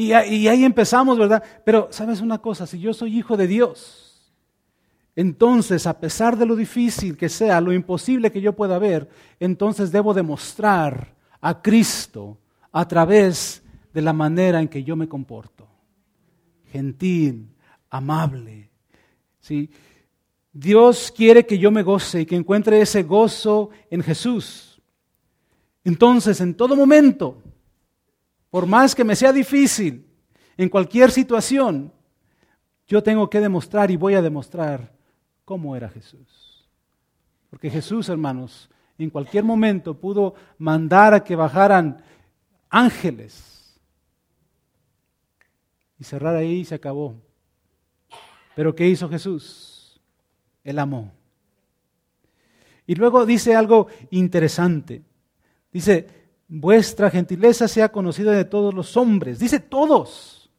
[0.00, 1.42] Y, ahí empezamos, ¿verdad?
[1.64, 2.68] Pero, ¿sabes una cosa?
[2.68, 4.32] Si yo soy hijo de Dios,
[5.16, 9.08] entonces, a pesar de lo difícil que sea, lo imposible que yo pueda ver,
[9.40, 12.38] entonces debo demostrar a Cristo
[12.70, 13.60] a través
[13.92, 15.66] de la manera en que yo me comporto.
[16.70, 17.48] Gentil,
[17.90, 18.70] amable.
[19.40, 19.68] ¿sí?
[20.52, 24.80] Dios quiere que yo me goce y que encuentre ese gozo en Jesús.
[25.82, 27.42] Entonces, en todo momento,
[28.50, 30.06] por más que me sea difícil,
[30.56, 31.92] en cualquier situación,
[32.86, 34.92] yo tengo que demostrar y voy a demostrar
[35.44, 36.68] cómo era Jesús.
[37.50, 42.02] Porque Jesús, hermanos, en cualquier momento pudo mandar a que bajaran
[42.68, 43.80] ángeles
[45.98, 47.14] y cerrar ahí y se acabó.
[48.54, 50.00] Pero ¿qué hizo Jesús?
[50.64, 51.12] Él amó.
[52.86, 55.02] Y luego dice algo interesante.
[55.70, 56.17] Dice,
[56.48, 59.38] vuestra gentileza sea conocida de todos los hombres.
[59.38, 60.50] Dice todos.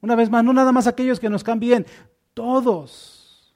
[0.00, 1.86] Una vez más, no nada más aquellos que nos cambien,
[2.34, 3.54] todos.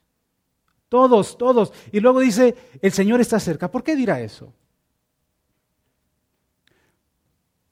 [0.87, 1.71] Todos, todos.
[1.91, 3.69] Y luego dice, el Señor está cerca.
[3.69, 4.53] ¿Por qué dirá eso?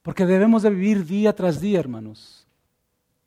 [0.02, 2.46] Porque debemos de vivir día tras día, hermanos,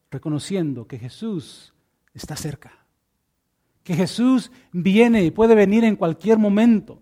[0.10, 1.74] reconociendo que Jesús
[2.14, 2.86] está cerca.
[3.84, 7.02] Que Jesús viene y puede venir en cualquier momento.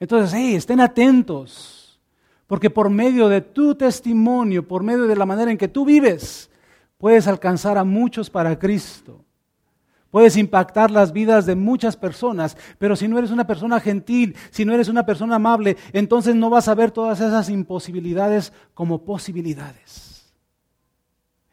[0.00, 1.79] Entonces, hey, estén atentos
[2.50, 6.50] porque por medio de tu testimonio, por medio de la manera en que tú vives,
[6.98, 9.24] puedes alcanzar a muchos para Cristo.
[10.10, 14.64] Puedes impactar las vidas de muchas personas, pero si no eres una persona gentil, si
[14.64, 20.34] no eres una persona amable, entonces no vas a ver todas esas imposibilidades como posibilidades.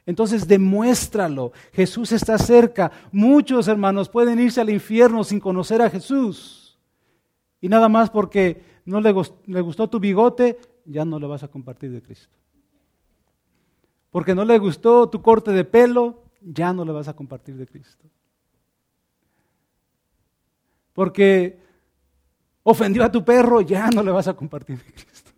[0.04, 1.52] Entonces demuéstralo.
[1.74, 2.92] Jesús está cerca.
[3.12, 6.80] Muchos hermanos pueden irse al infierno sin conocer a Jesús.
[7.62, 10.58] Y nada más porque no le, gustó tu bigote,
[10.88, 12.34] ya no le vas a compartir de Cristo.
[14.10, 17.68] Porque no le gustó tu corte de pelo, ya no le vas a compartir de
[17.68, 18.06] Cristo.
[20.94, 21.60] Porque
[22.64, 25.32] ofendió a tu perro, ya no le vas a compartir de Cristo.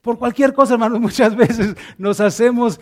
[0.00, 2.80] Por cualquier cosa, hermano, muchas veces nos hacemos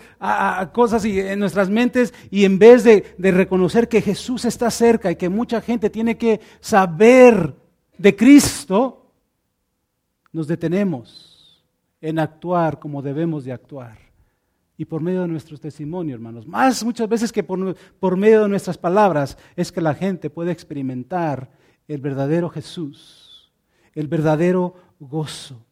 [0.72, 5.16] cosas en nuestras mentes y en vez de, de reconocer que Jesús está cerca y
[5.16, 7.54] que mucha gente tiene que saber
[7.98, 8.99] de Cristo,
[10.32, 11.64] nos detenemos
[12.00, 13.98] en actuar como debemos de actuar.
[14.76, 18.48] Y por medio de nuestro testimonio, hermanos, más muchas veces que por, por medio de
[18.48, 21.50] nuestras palabras, es que la gente puede experimentar
[21.86, 23.52] el verdadero Jesús,
[23.94, 25.66] el verdadero gozo.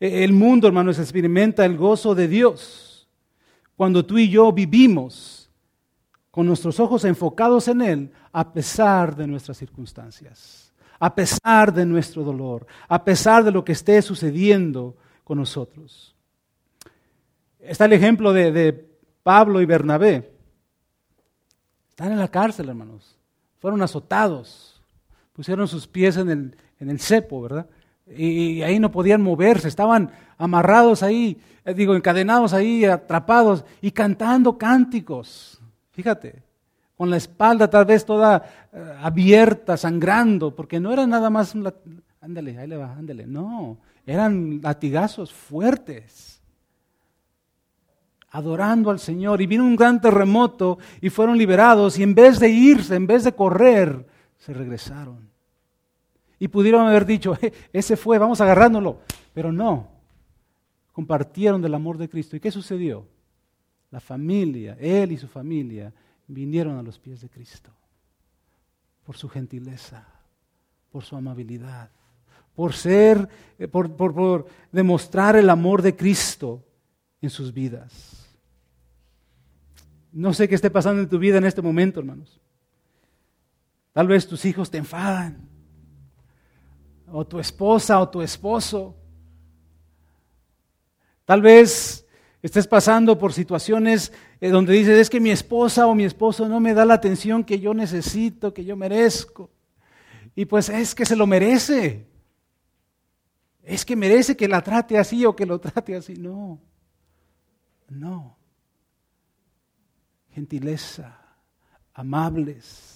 [0.00, 3.08] E, el mundo, hermanos, experimenta el gozo de Dios
[3.76, 5.50] cuando tú y yo vivimos
[6.30, 10.67] con nuestros ojos enfocados en Él a pesar de nuestras circunstancias
[10.98, 16.14] a pesar de nuestro dolor, a pesar de lo que esté sucediendo con nosotros.
[17.60, 18.86] Está el ejemplo de,
[19.22, 20.32] Pablo y Bernabé.
[21.90, 23.18] Están en la cárcel, hermanos.
[23.58, 24.80] Fueron azotados.
[25.34, 27.66] Pusieron sus pies en el, en el cepo, ¿verdad?
[28.06, 34.56] Y ahí no podían moverse, estaban amarrados ahí, eh, digo, encadenados ahí, atrapados y cantando
[34.56, 35.60] cánticos.
[35.90, 36.42] Fíjate,
[36.98, 41.72] con la espalda tal vez toda eh, abierta, sangrando, porque no era nada más un...
[42.20, 43.24] Ándale, ahí le va, ándale.
[43.24, 46.42] No, eran latigazos fuertes,
[48.30, 49.40] adorando al Señor.
[49.40, 53.22] Y vino un gran terremoto y fueron liberados y en vez de irse, en vez
[53.22, 54.04] de correr,
[54.36, 55.30] se regresaron.
[56.40, 59.02] Y pudieron haber dicho, eh, ese fue, vamos agarrándolo.
[59.32, 59.86] Pero no,
[60.90, 62.34] compartieron del amor de Cristo.
[62.34, 63.06] ¿Y qué sucedió?
[63.92, 65.94] La familia, él y su familia,
[66.28, 67.72] vinieron a los pies de Cristo
[69.04, 70.06] por su gentileza,
[70.92, 71.90] por su amabilidad,
[72.54, 76.64] por ser, eh, por, por, demostrar el amor de Cristo
[77.22, 78.26] en sus vidas.
[80.12, 82.40] No sé qué esté pasando en tu vida en este momento, hermanos.
[83.92, 85.48] Tal vez tus hijos te enfadan,
[87.10, 88.94] o tu esposa o tu esposo.
[91.24, 92.06] Tal vez
[92.42, 96.60] estés pasando por situaciones eh, donde dices, es que mi esposa o mi esposo no
[96.60, 99.50] me da la atención que yo necesito, que yo merezco.
[100.36, 102.06] Y pues es que se lo merece.
[103.64, 106.14] Es que merece que la trate así o que lo trate así.
[106.14, 106.60] No,
[107.88, 108.36] no.
[110.30, 111.18] Gentileza,
[111.92, 112.94] amables.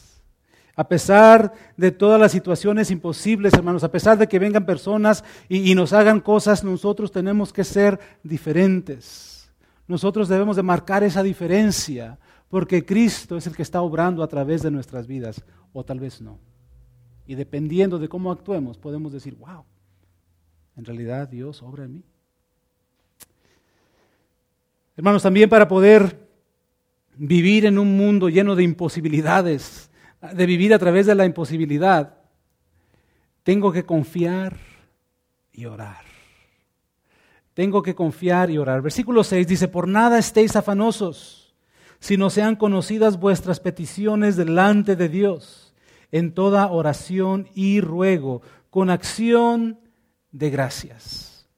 [0.76, 5.70] A pesar de todas las situaciones imposibles, hermanos, a pesar de que vengan personas y,
[5.70, 9.31] y nos hagan cosas, nosotros tenemos que ser diferentes.
[9.92, 14.62] Nosotros debemos de marcar esa diferencia porque Cristo es el que está obrando a través
[14.62, 16.38] de nuestras vidas, o tal vez no.
[17.26, 19.66] Y dependiendo de cómo actuemos, podemos decir, wow,
[20.78, 22.04] en realidad Dios obra en mí.
[24.96, 26.26] Hermanos, también para poder
[27.18, 29.90] vivir en un mundo lleno de imposibilidades,
[30.32, 32.16] de vivir a través de la imposibilidad,
[33.42, 34.56] tengo que confiar
[35.52, 36.11] y orar.
[37.54, 38.82] Tengo que confiar y orar.
[38.82, 41.54] Versículo 6 dice, por nada estéis afanosos,
[41.98, 45.74] sino sean conocidas vuestras peticiones delante de Dios,
[46.10, 49.78] en toda oración y ruego, con acción
[50.30, 51.48] de gracias.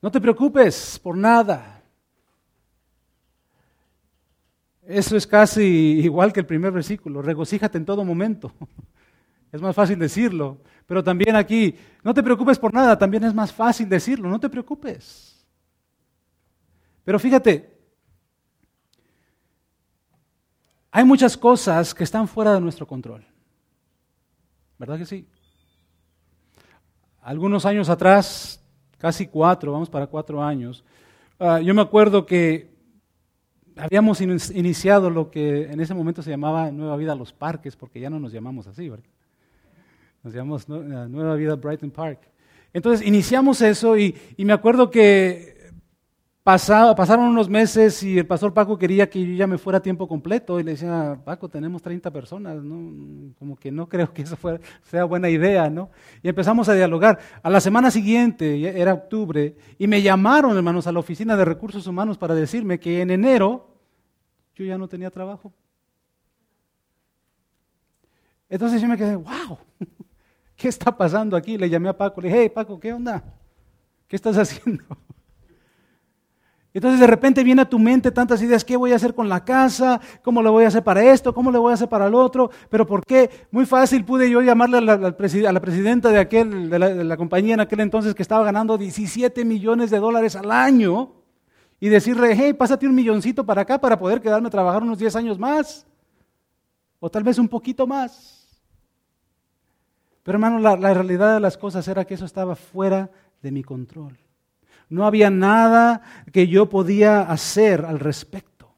[0.00, 1.82] No te preocupes por nada.
[4.86, 8.52] Eso es casi igual que el primer versículo, regocíjate en todo momento.
[9.50, 13.52] Es más fácil decirlo, pero también aquí, no te preocupes por nada, también es más
[13.52, 15.46] fácil decirlo, no te preocupes.
[17.04, 17.78] Pero fíjate,
[20.90, 23.22] hay muchas cosas que están fuera de nuestro control.
[24.78, 25.28] ¿Verdad que sí?
[27.20, 28.64] Algunos años atrás,
[28.96, 30.82] casi cuatro, vamos para cuatro años,
[31.38, 32.74] ah, yo me acuerdo que
[33.76, 38.00] habíamos iniciado lo que en ese momento se llamaba Nueva Vida a los Parques, porque
[38.00, 39.04] ya no nos llamamos así, ¿verdad?
[40.22, 42.20] Nos llamamos Nueva Vida Brighton Park.
[42.72, 45.56] Entonces iniciamos eso y, me acuerdo que
[46.42, 50.08] pasaron unos meses y el pastor Paco quería que yo ya me fuera a tiempo
[50.08, 53.34] completo y le decía, Paco, tenemos 30 personas, ¿no?
[53.38, 54.36] como que no creo que eso
[54.82, 55.90] sea buena idea, ¿no?
[56.22, 57.18] Y empezamos a dialogar.
[57.42, 61.86] A la semana siguiente, era octubre, y me llamaron, hermanos, a la oficina de recursos
[61.86, 63.68] humanos para decirme que en enero
[64.54, 65.52] yo ya no tenía trabajo.
[68.48, 69.58] Entonces yo me quedé, wow,
[70.58, 71.56] ¿qué está pasando aquí?
[71.56, 73.22] Le llamé a Paco, le dije, hey Paco, ¿qué onda?
[74.08, 74.84] ¿Qué estás haciendo?
[76.74, 79.44] Entonces de repente viene a tu mente tantas ideas, ¿qué voy a hacer con la
[79.44, 80.00] casa?
[80.22, 81.32] ¿Cómo le voy a hacer para esto?
[81.32, 82.50] ¿Cómo le voy a hacer para el otro?
[82.68, 83.30] ¿Pero por qué?
[83.50, 87.80] Muy fácil pude yo llamarle a la, presidenta de, aquel, de la, compañía en aquel
[87.80, 91.14] entonces que estaba ganando 17 millones de dólares al año
[91.80, 95.16] y decirle, hey, pásate un milloncito para acá para poder quedarme a trabajar unos 10
[95.16, 95.86] años más.
[97.00, 98.37] O tal vez un poquito más.
[100.28, 103.10] Pero hermano, la, realidad de las cosas era que eso estaba fuera
[103.40, 104.18] de mi control.
[104.90, 106.02] No había nada
[106.34, 108.68] que yo podía hacer al respecto.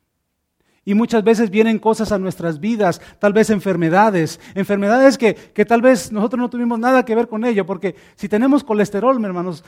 [0.84, 5.34] Y muchas veces vienen cosas a nuestras vidas, tal vez enfermedades, enfermedades que,
[5.64, 9.64] tal vez nosotros no tuvimos nada que ver con ello, porque si tenemos colesterol, hermanos,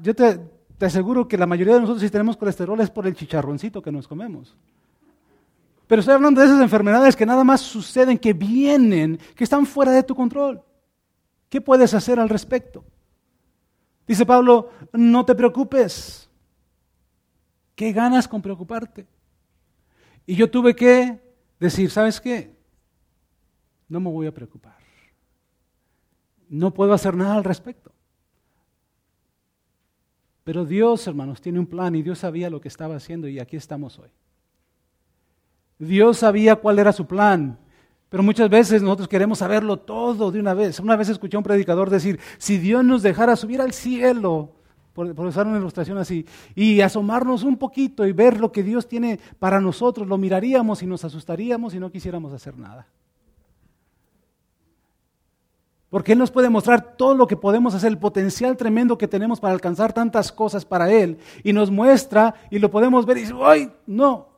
[0.00, 0.40] yo te,
[0.78, 3.92] te aseguro que la mayoría de nosotros si tenemos colesterol es por el chicharroncito que
[3.92, 4.56] nos comemos.
[5.88, 9.92] Pero estoy hablando de esas enfermedades que nada más suceden, que vienen, que están fuera
[9.92, 10.62] de tu control.
[11.48, 12.84] ¿Qué puedes hacer al respecto?
[14.06, 16.28] Dice Pablo, no te preocupes.
[17.74, 19.06] ¿Qué ganas con preocuparte?
[20.24, 21.20] Y yo tuve que
[21.58, 22.56] decir, ¿sabes qué?
[23.88, 24.76] No me voy a preocupar.
[26.48, 27.92] No puedo hacer nada al respecto.
[30.44, 33.56] Pero Dios, hermanos, tiene un plan y Dios sabía lo que estaba haciendo y aquí
[33.56, 34.10] estamos hoy.
[35.78, 37.58] Dios sabía cuál era su plan
[38.08, 40.78] pero muchas veces nosotros queremos saberlo todo de una vez.
[40.78, 44.52] Una vez escuché a un predicador decir, si Dios nos dejara subir al cielo,
[44.92, 49.18] por, usar una ilustración así, y asomarnos un poquito y ver lo que Dios tiene
[49.38, 52.86] para nosotros, lo miraríamos y nos asustaríamos y no quisiéramos hacer nada.
[55.90, 59.40] Porque Él nos puede mostrar todo lo que podemos hacer, el potencial tremendo que tenemos
[59.40, 61.18] para alcanzar tantas cosas para Él.
[61.42, 63.70] Y nos muestra y lo podemos ver y dice, ¡ay!
[63.86, 64.35] No,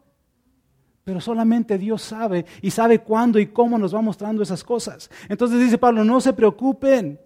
[1.09, 5.11] pero solamente Dios sabe y sabe cuándo y cómo nos va mostrando esas cosas.
[5.27, 7.19] Entonces dice Pablo, no se preocupen,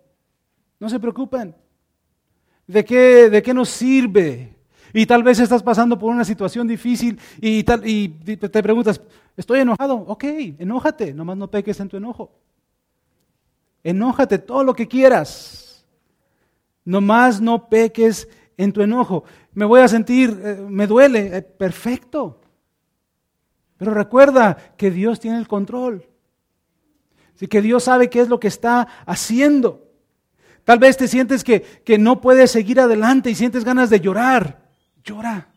[0.79, 1.53] no se preocupen.
[2.65, 4.55] ¿De qué, de qué nos sirve?
[4.93, 9.01] Y tal vez estás pasando por una situación difícil y, te preguntas,
[9.37, 9.97] ¿estoy enojado?
[9.97, 10.23] Ok,
[10.61, 12.31] enójate, nomás no peques en tu enojo.
[13.83, 15.85] Enójate todo lo que quieras.
[16.85, 19.25] Nomás no peques en tu enojo.
[19.55, 22.42] me voy a sentir, eh, me duele, eh, perfecto.
[23.83, 26.07] Pero recuerda que Dios tiene el control.
[27.35, 29.91] Así que Dios sabe qué es lo que está haciendo.
[30.63, 34.71] Tal vez te sientes que, que no puedes seguir adelante y sientes ganas de llorar.
[35.03, 35.53] Llora.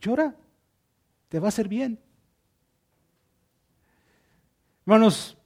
[0.00, 0.34] Llora.
[1.28, 1.96] Te va a hacer bien.
[4.84, 5.38] Hermanos,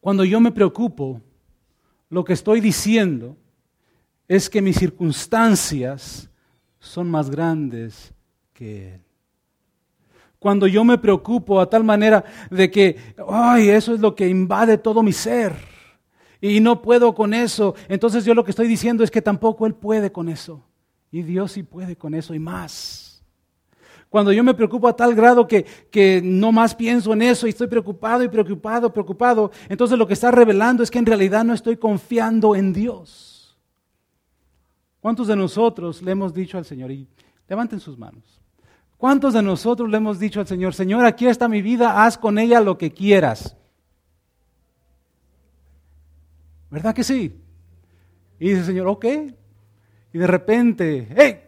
[0.00, 1.22] cuando yo me preocupo,
[2.10, 3.38] lo que estoy diciendo
[4.28, 6.28] es que mis circunstancias
[6.78, 8.12] son más grandes
[8.52, 9.05] que Él.
[10.46, 12.96] Cuando yo me preocupo a tal manera de que,
[13.28, 15.56] ay, eso es lo que invade todo mi ser
[16.40, 19.74] y no puedo con eso, entonces yo lo que estoy diciendo es que tampoco Él
[19.74, 20.62] puede con eso.
[21.10, 23.24] Y Dios sí puede con eso y más.
[24.08, 27.50] Cuando yo me preocupo a tal grado que, que, no más pienso en eso y
[27.50, 31.54] estoy preocupado y preocupado, preocupado, entonces lo que está revelando es que en realidad no
[31.54, 33.58] estoy confiando en Dios.
[35.00, 36.92] ¿Cuántos de nosotros le hemos dicho al Señor?
[36.92, 37.08] Y
[37.48, 38.45] levanten sus manos.
[38.96, 42.38] ¿Cuántos de nosotros le hemos dicho al Señor, Señor, aquí está mi vida, haz con
[42.38, 43.56] ella lo que quieras?
[46.70, 47.38] ¿Verdad que sí?
[48.38, 49.04] Y dice el Señor, ok.
[50.12, 51.40] Y de repente, ¡hey!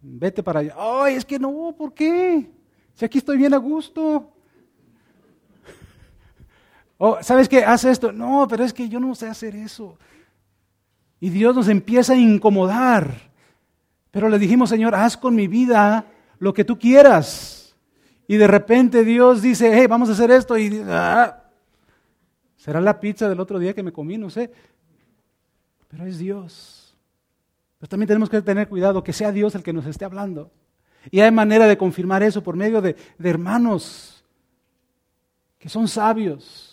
[0.00, 0.74] Vete para allá.
[0.78, 2.50] Ay, es que no, ¿por qué?
[2.94, 4.34] Si aquí estoy bien a gusto.
[7.00, 7.64] Oh, ¿sabes qué?
[7.64, 8.10] Haz esto.
[8.10, 9.96] No, pero es que yo no sé hacer eso.
[11.20, 13.30] Y Dios nos empieza a incomodar.
[14.10, 16.04] Pero le dijimos, Señor, haz con mi vida
[16.38, 17.76] lo que tú quieras.
[18.26, 20.56] Y de repente Dios dice, hey, vamos a hacer esto.
[20.58, 21.44] Y ah,
[22.56, 24.50] será la pizza del otro día que me comí, no sé.
[25.88, 26.94] Pero es Dios.
[27.78, 30.50] Pero también tenemos que tener cuidado que sea Dios el que nos esté hablando.
[31.10, 34.24] Y hay manera de confirmar eso por medio de, hermanos
[35.58, 36.67] que son sabios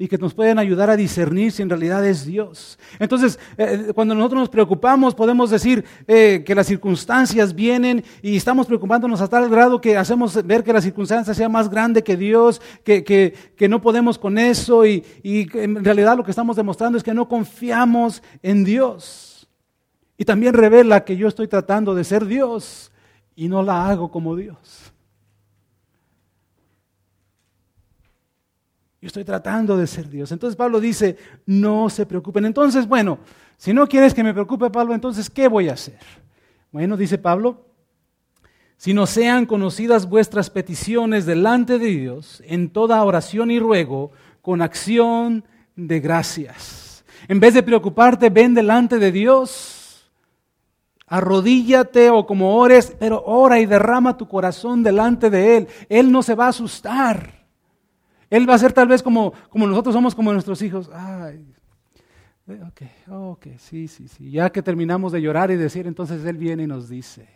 [0.00, 2.78] y que nos pueden ayudar a discernir si en realidad es Dios.
[2.98, 8.66] Entonces, eh, cuando nosotros nos preocupamos, podemos decir eh, que las circunstancias vienen y estamos
[8.66, 12.62] preocupándonos hasta el grado que hacemos ver que la circunstancia sea más grande que Dios,
[12.82, 17.04] que, que, no podemos con eso y, y en realidad lo que estamos demostrando es
[17.04, 19.50] que no confiamos en Dios.
[20.16, 22.90] Y también revela que yo estoy tratando de ser Dios
[23.36, 24.94] y no la hago como Dios.
[29.00, 30.30] Yo estoy tratando de ser Dios.
[30.30, 32.44] Entonces Pablo dice, no se preocupen.
[32.44, 33.18] Entonces, bueno,
[33.56, 35.98] si no quieres que me preocupe Pablo, entonces, ¿qué voy a hacer?
[36.70, 37.64] Bueno, dice Pablo,
[38.76, 44.62] si no sean conocidas vuestras peticiones delante de Dios en toda oración y ruego con
[44.62, 45.44] acción
[45.76, 47.04] de gracias.
[47.28, 49.80] En vez de preocuparte, ven delante de Dios
[51.10, 55.68] arrodíllate o como ores, pero ora y derrama tu corazón delante de Él.
[55.88, 57.39] Él no se va a asustar.
[58.30, 60.88] Él va a ser tal vez como, como nosotros somos como nuestros hijos.
[60.94, 61.44] Ay,
[62.48, 64.30] ok, ok, sí, sí, sí.
[64.30, 67.28] Ya que terminamos de llorar y decir, entonces Él viene y nos dice.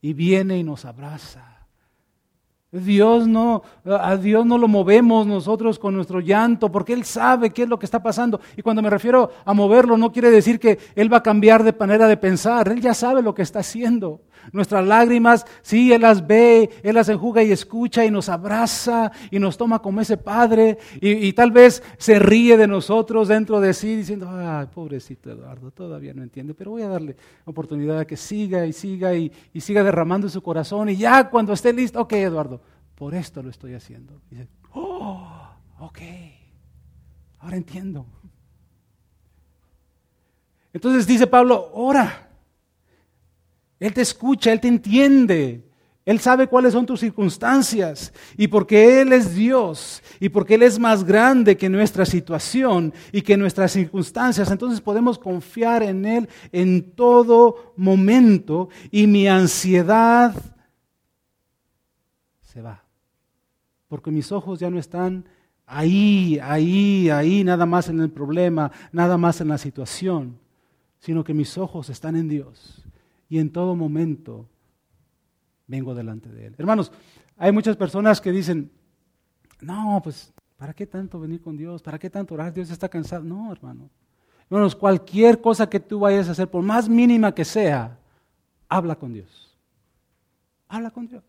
[0.00, 1.56] Y viene y nos abraza.
[2.72, 7.62] Dios no, a Dios no lo movemos nosotros con nuestro llanto, porque Él sabe qué
[7.62, 8.40] es lo que está pasando.
[8.56, 11.72] Y cuando me refiero a moverlo, no quiere decir que Él va a cambiar de
[11.72, 12.68] manera de pensar.
[12.68, 14.20] Él ya sabe lo que está haciendo.
[14.52, 19.38] Nuestras lágrimas, sí, Él las ve, Él las enjuga y escucha y nos abraza y
[19.38, 20.78] nos toma como ese Padre.
[21.00, 26.14] Y, tal vez se ríe de nosotros dentro de sí, diciendo, ay, pobrecito Eduardo, todavía
[26.14, 29.82] no entiende, pero voy a darle oportunidad a que siga y siga y, y siga
[29.82, 30.88] derramando su corazón.
[30.88, 32.60] Y ya cuando esté listo, ok, Eduardo
[32.96, 34.20] por esto lo estoy haciendo.
[34.30, 36.00] dice, oh, ok,
[37.38, 38.06] ahora entiendo.
[40.72, 42.25] Entonces dice Pablo, ora.
[43.78, 45.62] Él te escucha, Él te entiende.
[46.04, 48.12] Él sabe cuáles son tus circunstancias.
[48.36, 53.22] Y porque Él es Dios y porque Él es más grande que nuestra situación y
[53.22, 60.34] que nuestras circunstancias, entonces podemos confiar en Él en todo momento y mi ansiedad
[62.40, 62.86] se va
[63.88, 65.24] porque mis ojos ya no están
[65.64, 70.38] ahí, ahí, ahí, nada más en el problema, nada más en la situación,
[70.98, 72.85] sino que mis ojos están en Dios
[73.28, 74.48] y en todo momento
[75.66, 76.54] vengo delante de Él.
[76.58, 76.92] Hermanos,
[77.36, 78.70] hay muchas personas que dicen,
[79.60, 81.82] no, pues, ¿para qué tanto venir con Dios?
[81.82, 82.52] ¿Para qué tanto orar?
[82.52, 83.24] Dios está cansado.
[83.24, 83.90] No, hermano.
[84.48, 87.98] Hermanos, cualquier cosa que tú vayas a hacer, por más mínima que sea,
[88.68, 89.58] habla con Dios.
[90.68, 91.22] Habla con Dios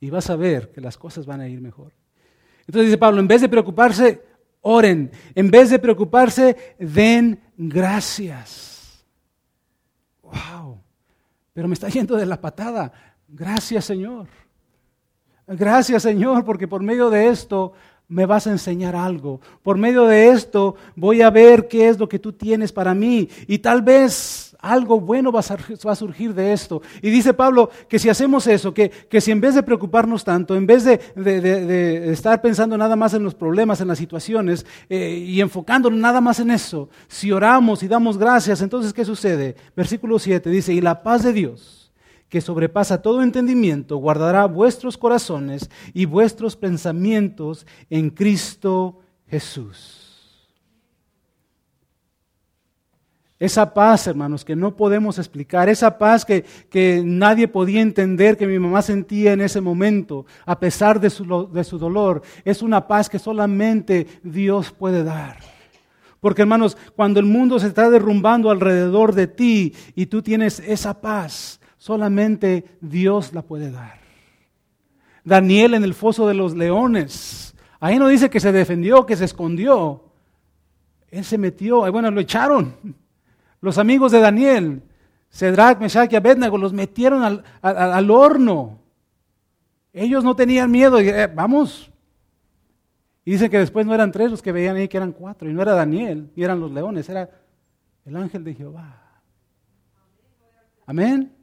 [0.00, 1.92] y vas a ver que las cosas van a ir mejor.
[2.60, 4.22] Entonces dice Pablo, en vez de preocuparse,
[4.60, 5.10] oren.
[5.34, 8.77] En vez de preocuparse, den gracias.
[10.32, 10.80] Wow,
[11.52, 12.92] pero me está yendo de la patada.
[13.28, 14.26] Gracias Señor.
[15.46, 17.72] Gracias Señor, porque por medio de esto
[18.08, 19.40] me vas a enseñar algo.
[19.62, 23.28] Por medio de esto voy a ver qué es lo que tú tienes para mí.
[23.46, 26.82] Y tal vez algo bueno va a surgir de esto.
[27.00, 28.90] Y dice Pablo que si hacemos eso, que,
[29.20, 33.34] si en vez de preocuparnos tanto, en vez de, estar pensando nada más en los
[33.34, 38.18] problemas, en las situaciones, eh, y enfocándonos nada más en eso, si oramos y damos
[38.18, 39.56] gracias, entonces ¿qué sucede?
[39.76, 41.92] Versículo 7 dice, y la paz de Dios
[42.28, 48.98] que sobrepasa todo entendimiento, guardará vuestros corazones y vuestros pensamientos en Cristo
[49.28, 50.07] Jesús.
[53.38, 58.48] Esa paz, hermanos, que no podemos explicar, esa paz que, que, nadie podía entender que
[58.48, 62.88] mi mamá sentía en ese momento, a pesar de su, de su dolor, es una
[62.88, 65.38] paz que solamente Dios puede dar.
[66.20, 71.00] Porque, hermanos, cuando el mundo se está derrumbando alrededor de ti y tú tienes esa
[71.00, 74.00] paz, Solamente Dios la puede dar.
[75.24, 77.54] Daniel en el foso de los leones.
[77.78, 80.02] Ahí no dice que se defendió, que se escondió.
[81.10, 82.74] Él se metió, bueno, lo echaron.
[83.60, 84.82] Los amigos de Daniel,
[85.30, 88.78] Cedrac, Meshach y Abednego, los metieron al, horno.
[89.92, 91.90] Ellos no tenían miedo, eh, vamos.
[93.24, 95.50] Y dicen que después no eran tres los que veían ahí, que eran cuatro.
[95.50, 97.28] Y no era Daniel, y eran los leones, era
[98.04, 99.20] el ángel de Jehová.
[100.86, 101.37] Amén.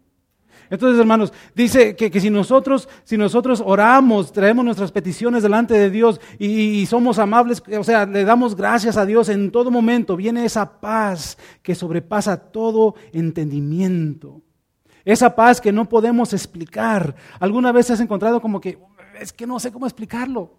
[0.70, 6.20] Entonces, hermanos, dice que, si, nosotros, si nosotros oramos, traemos nuestras peticiones delante de Dios
[6.40, 10.80] y, somos amables, o sea, le damos gracias a Dios en todo momento, viene esa
[10.80, 14.42] paz que sobrepasa todo entendimiento.
[15.04, 17.16] Esa paz que no podemos explicar.
[17.40, 18.80] ¿Alguna vez has encontrado como que,
[19.20, 20.58] es que no sé cómo explicarlo?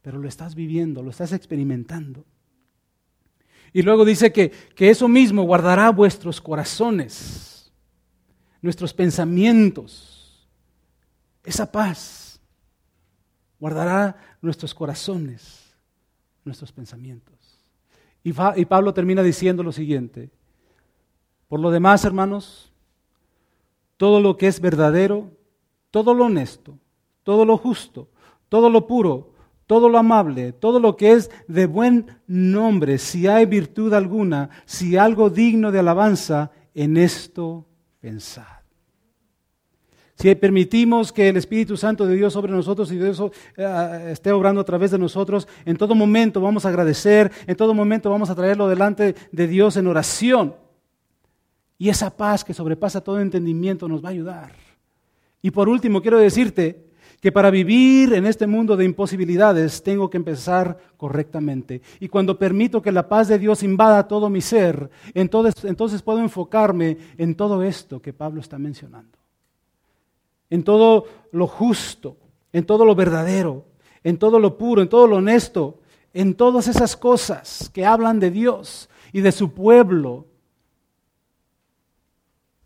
[0.00, 2.24] Pero lo estás viviendo, lo estás experimentando.
[3.74, 7.47] Y luego dice que, que eso mismo guardará vuestros corazones
[8.60, 10.48] nuestros pensamientos.
[11.44, 12.40] Esa paz
[13.58, 15.74] guardará nuestros corazones,
[16.44, 17.34] nuestros pensamientos.
[18.22, 20.30] Y, Pablo termina diciendo lo siguiente.
[21.48, 22.72] Por lo demás, hermanos,
[23.96, 25.30] todo lo que es verdadero,
[25.90, 26.78] todo lo honesto,
[27.22, 28.08] todo lo justo,
[28.48, 29.32] todo lo puro,
[29.66, 34.96] todo lo amable, todo lo que es de buen nombre, si hay virtud alguna, si
[34.96, 37.67] algo digno de alabanza, en esto
[38.00, 38.58] pensad.
[40.14, 43.22] Si permitimos que el Espíritu Santo de Dios sobre nosotros y Dios
[43.56, 47.72] eh, esté obrando a través de nosotros, en todo momento vamos a agradecer, en todo
[47.72, 50.56] momento vamos a traerlo delante de Dios en oración.
[51.78, 54.52] Y esa paz que sobrepasa todo entendimiento nos va a ayudar.
[55.40, 56.87] Y por último, quiero decirte
[57.20, 61.82] que para vivir en este mundo de imposibilidades tengo que empezar correctamente.
[61.98, 66.20] Y cuando permito que la paz de Dios invada todo mi ser, entonces, entonces puedo
[66.20, 69.18] enfocarme en todo esto que Pablo está mencionando.
[70.50, 72.16] En todo lo justo,
[72.52, 73.66] en todo lo verdadero,
[74.04, 75.80] en todo lo puro, en todo lo honesto,
[76.14, 80.26] en todas esas cosas que hablan de Dios y de su pueblo.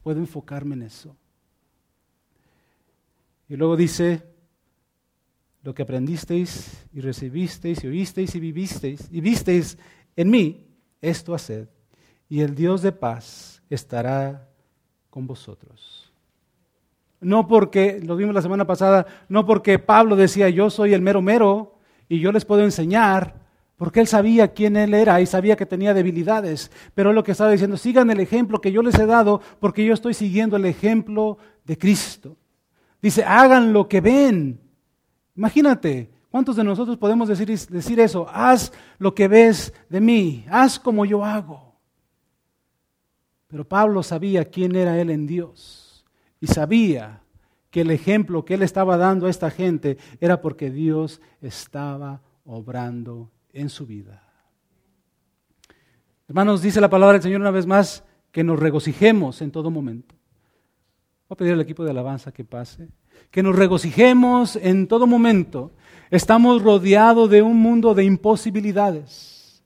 [0.03, 1.17] Puedo enfocarme en eso.
[3.49, 4.32] Y luego dice,
[5.63, 9.79] lo que aprendisteis y recibisteis y oísteis y vivisteis y visteis
[10.17, 10.67] en mí,
[11.01, 11.69] esto haced,
[12.29, 14.49] y el Dios de paz estará
[15.11, 16.13] con vosotros.
[17.21, 21.23] No porque, lo vimos la semana pasada, no porque Pablo decía yo soy el mero
[21.23, 23.43] mero y yo les puedo enseñar,
[23.77, 26.71] porque él sabía quién él era y sabía que tenía debilidades.
[26.95, 29.95] Pero lo que estaba diciendo, sigan el ejemplo que yo les he dado porque yo
[29.95, 32.37] estoy siguiendo el ejemplo de Cristo.
[33.01, 34.61] Dice, hagan lo que ven,
[35.35, 38.27] Imagínate, ¿cuántos de nosotros podemos decir, decir eso?
[38.29, 41.73] Haz lo que ves de mí, haz como yo hago.
[43.49, 46.05] Pero Pablo sabía quién era él en Dios
[46.41, 47.23] y sabía
[47.71, 53.31] que el ejemplo que él estaba dando a esta gente era porque Dios estaba obrando
[53.53, 54.23] en su vida.
[56.29, 60.15] Hermanos, dice la palabra del Señor una vez más que nos regocijemos en todo momento.
[61.29, 62.89] Voy a pedir al equipo de alabanza que pase
[63.33, 65.73] que nos regocijemos en todo momento.
[66.11, 69.63] Estamos rodeados de un mundo de imposibilidades.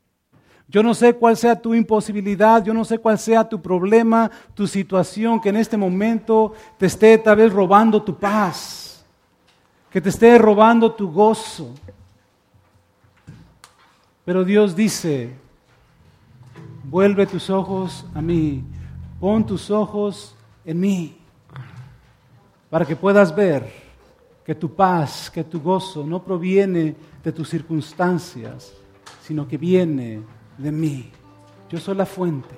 [0.69, 4.69] Yo no sé cuál sea tu imposibilidad, yo no sé cuál sea tu problema, tu
[4.69, 9.05] situación que en este momento te esté tal vez robando tu paz,
[9.91, 11.75] que te esté robando tu gozo.
[14.25, 15.35] Pero Dios dice,
[16.85, 18.65] vuelve tus ojos a mí,
[19.19, 21.26] pon tus ojos en mí
[22.71, 23.87] para que puedas ver
[24.45, 28.75] que tu paz, que tu gozo no proviene de tus circunstancias,
[29.23, 30.23] sino que viene
[30.57, 31.11] de mí.
[31.69, 32.55] Yo soy la fuente.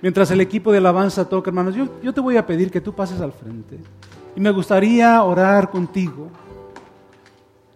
[0.00, 2.94] Mientras el equipo de alabanza toca, hermanos, yo, yo te voy a pedir que tú
[2.94, 3.78] pases al frente
[4.36, 6.28] y me gustaría orar contigo.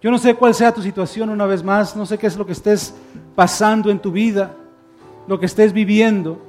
[0.00, 2.46] Yo no sé cuál sea tu situación una vez más, no sé qué es lo
[2.46, 2.94] que estés
[3.34, 4.54] pasando en tu vida,
[5.26, 6.40] lo que estés viviendo,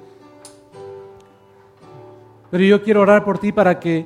[2.54, 4.06] pero yo quiero orar por ti para que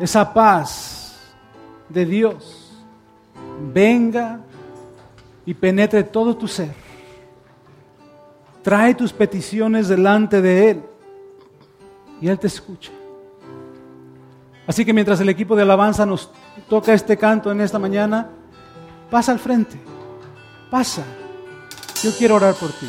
[0.00, 1.16] esa paz
[1.88, 2.82] de Dios
[3.72, 4.40] venga
[5.44, 6.74] y penetre todo tu ser.
[8.60, 10.82] Trae tus peticiones delante de Él
[12.20, 12.90] y Él te escucha.
[14.66, 16.32] Así que mientras el equipo de alabanza nos
[16.68, 18.30] toca este canto en esta mañana,
[19.12, 19.78] pasa al frente,
[20.72, 21.04] pasa.
[22.02, 22.88] Yo quiero orar por ti.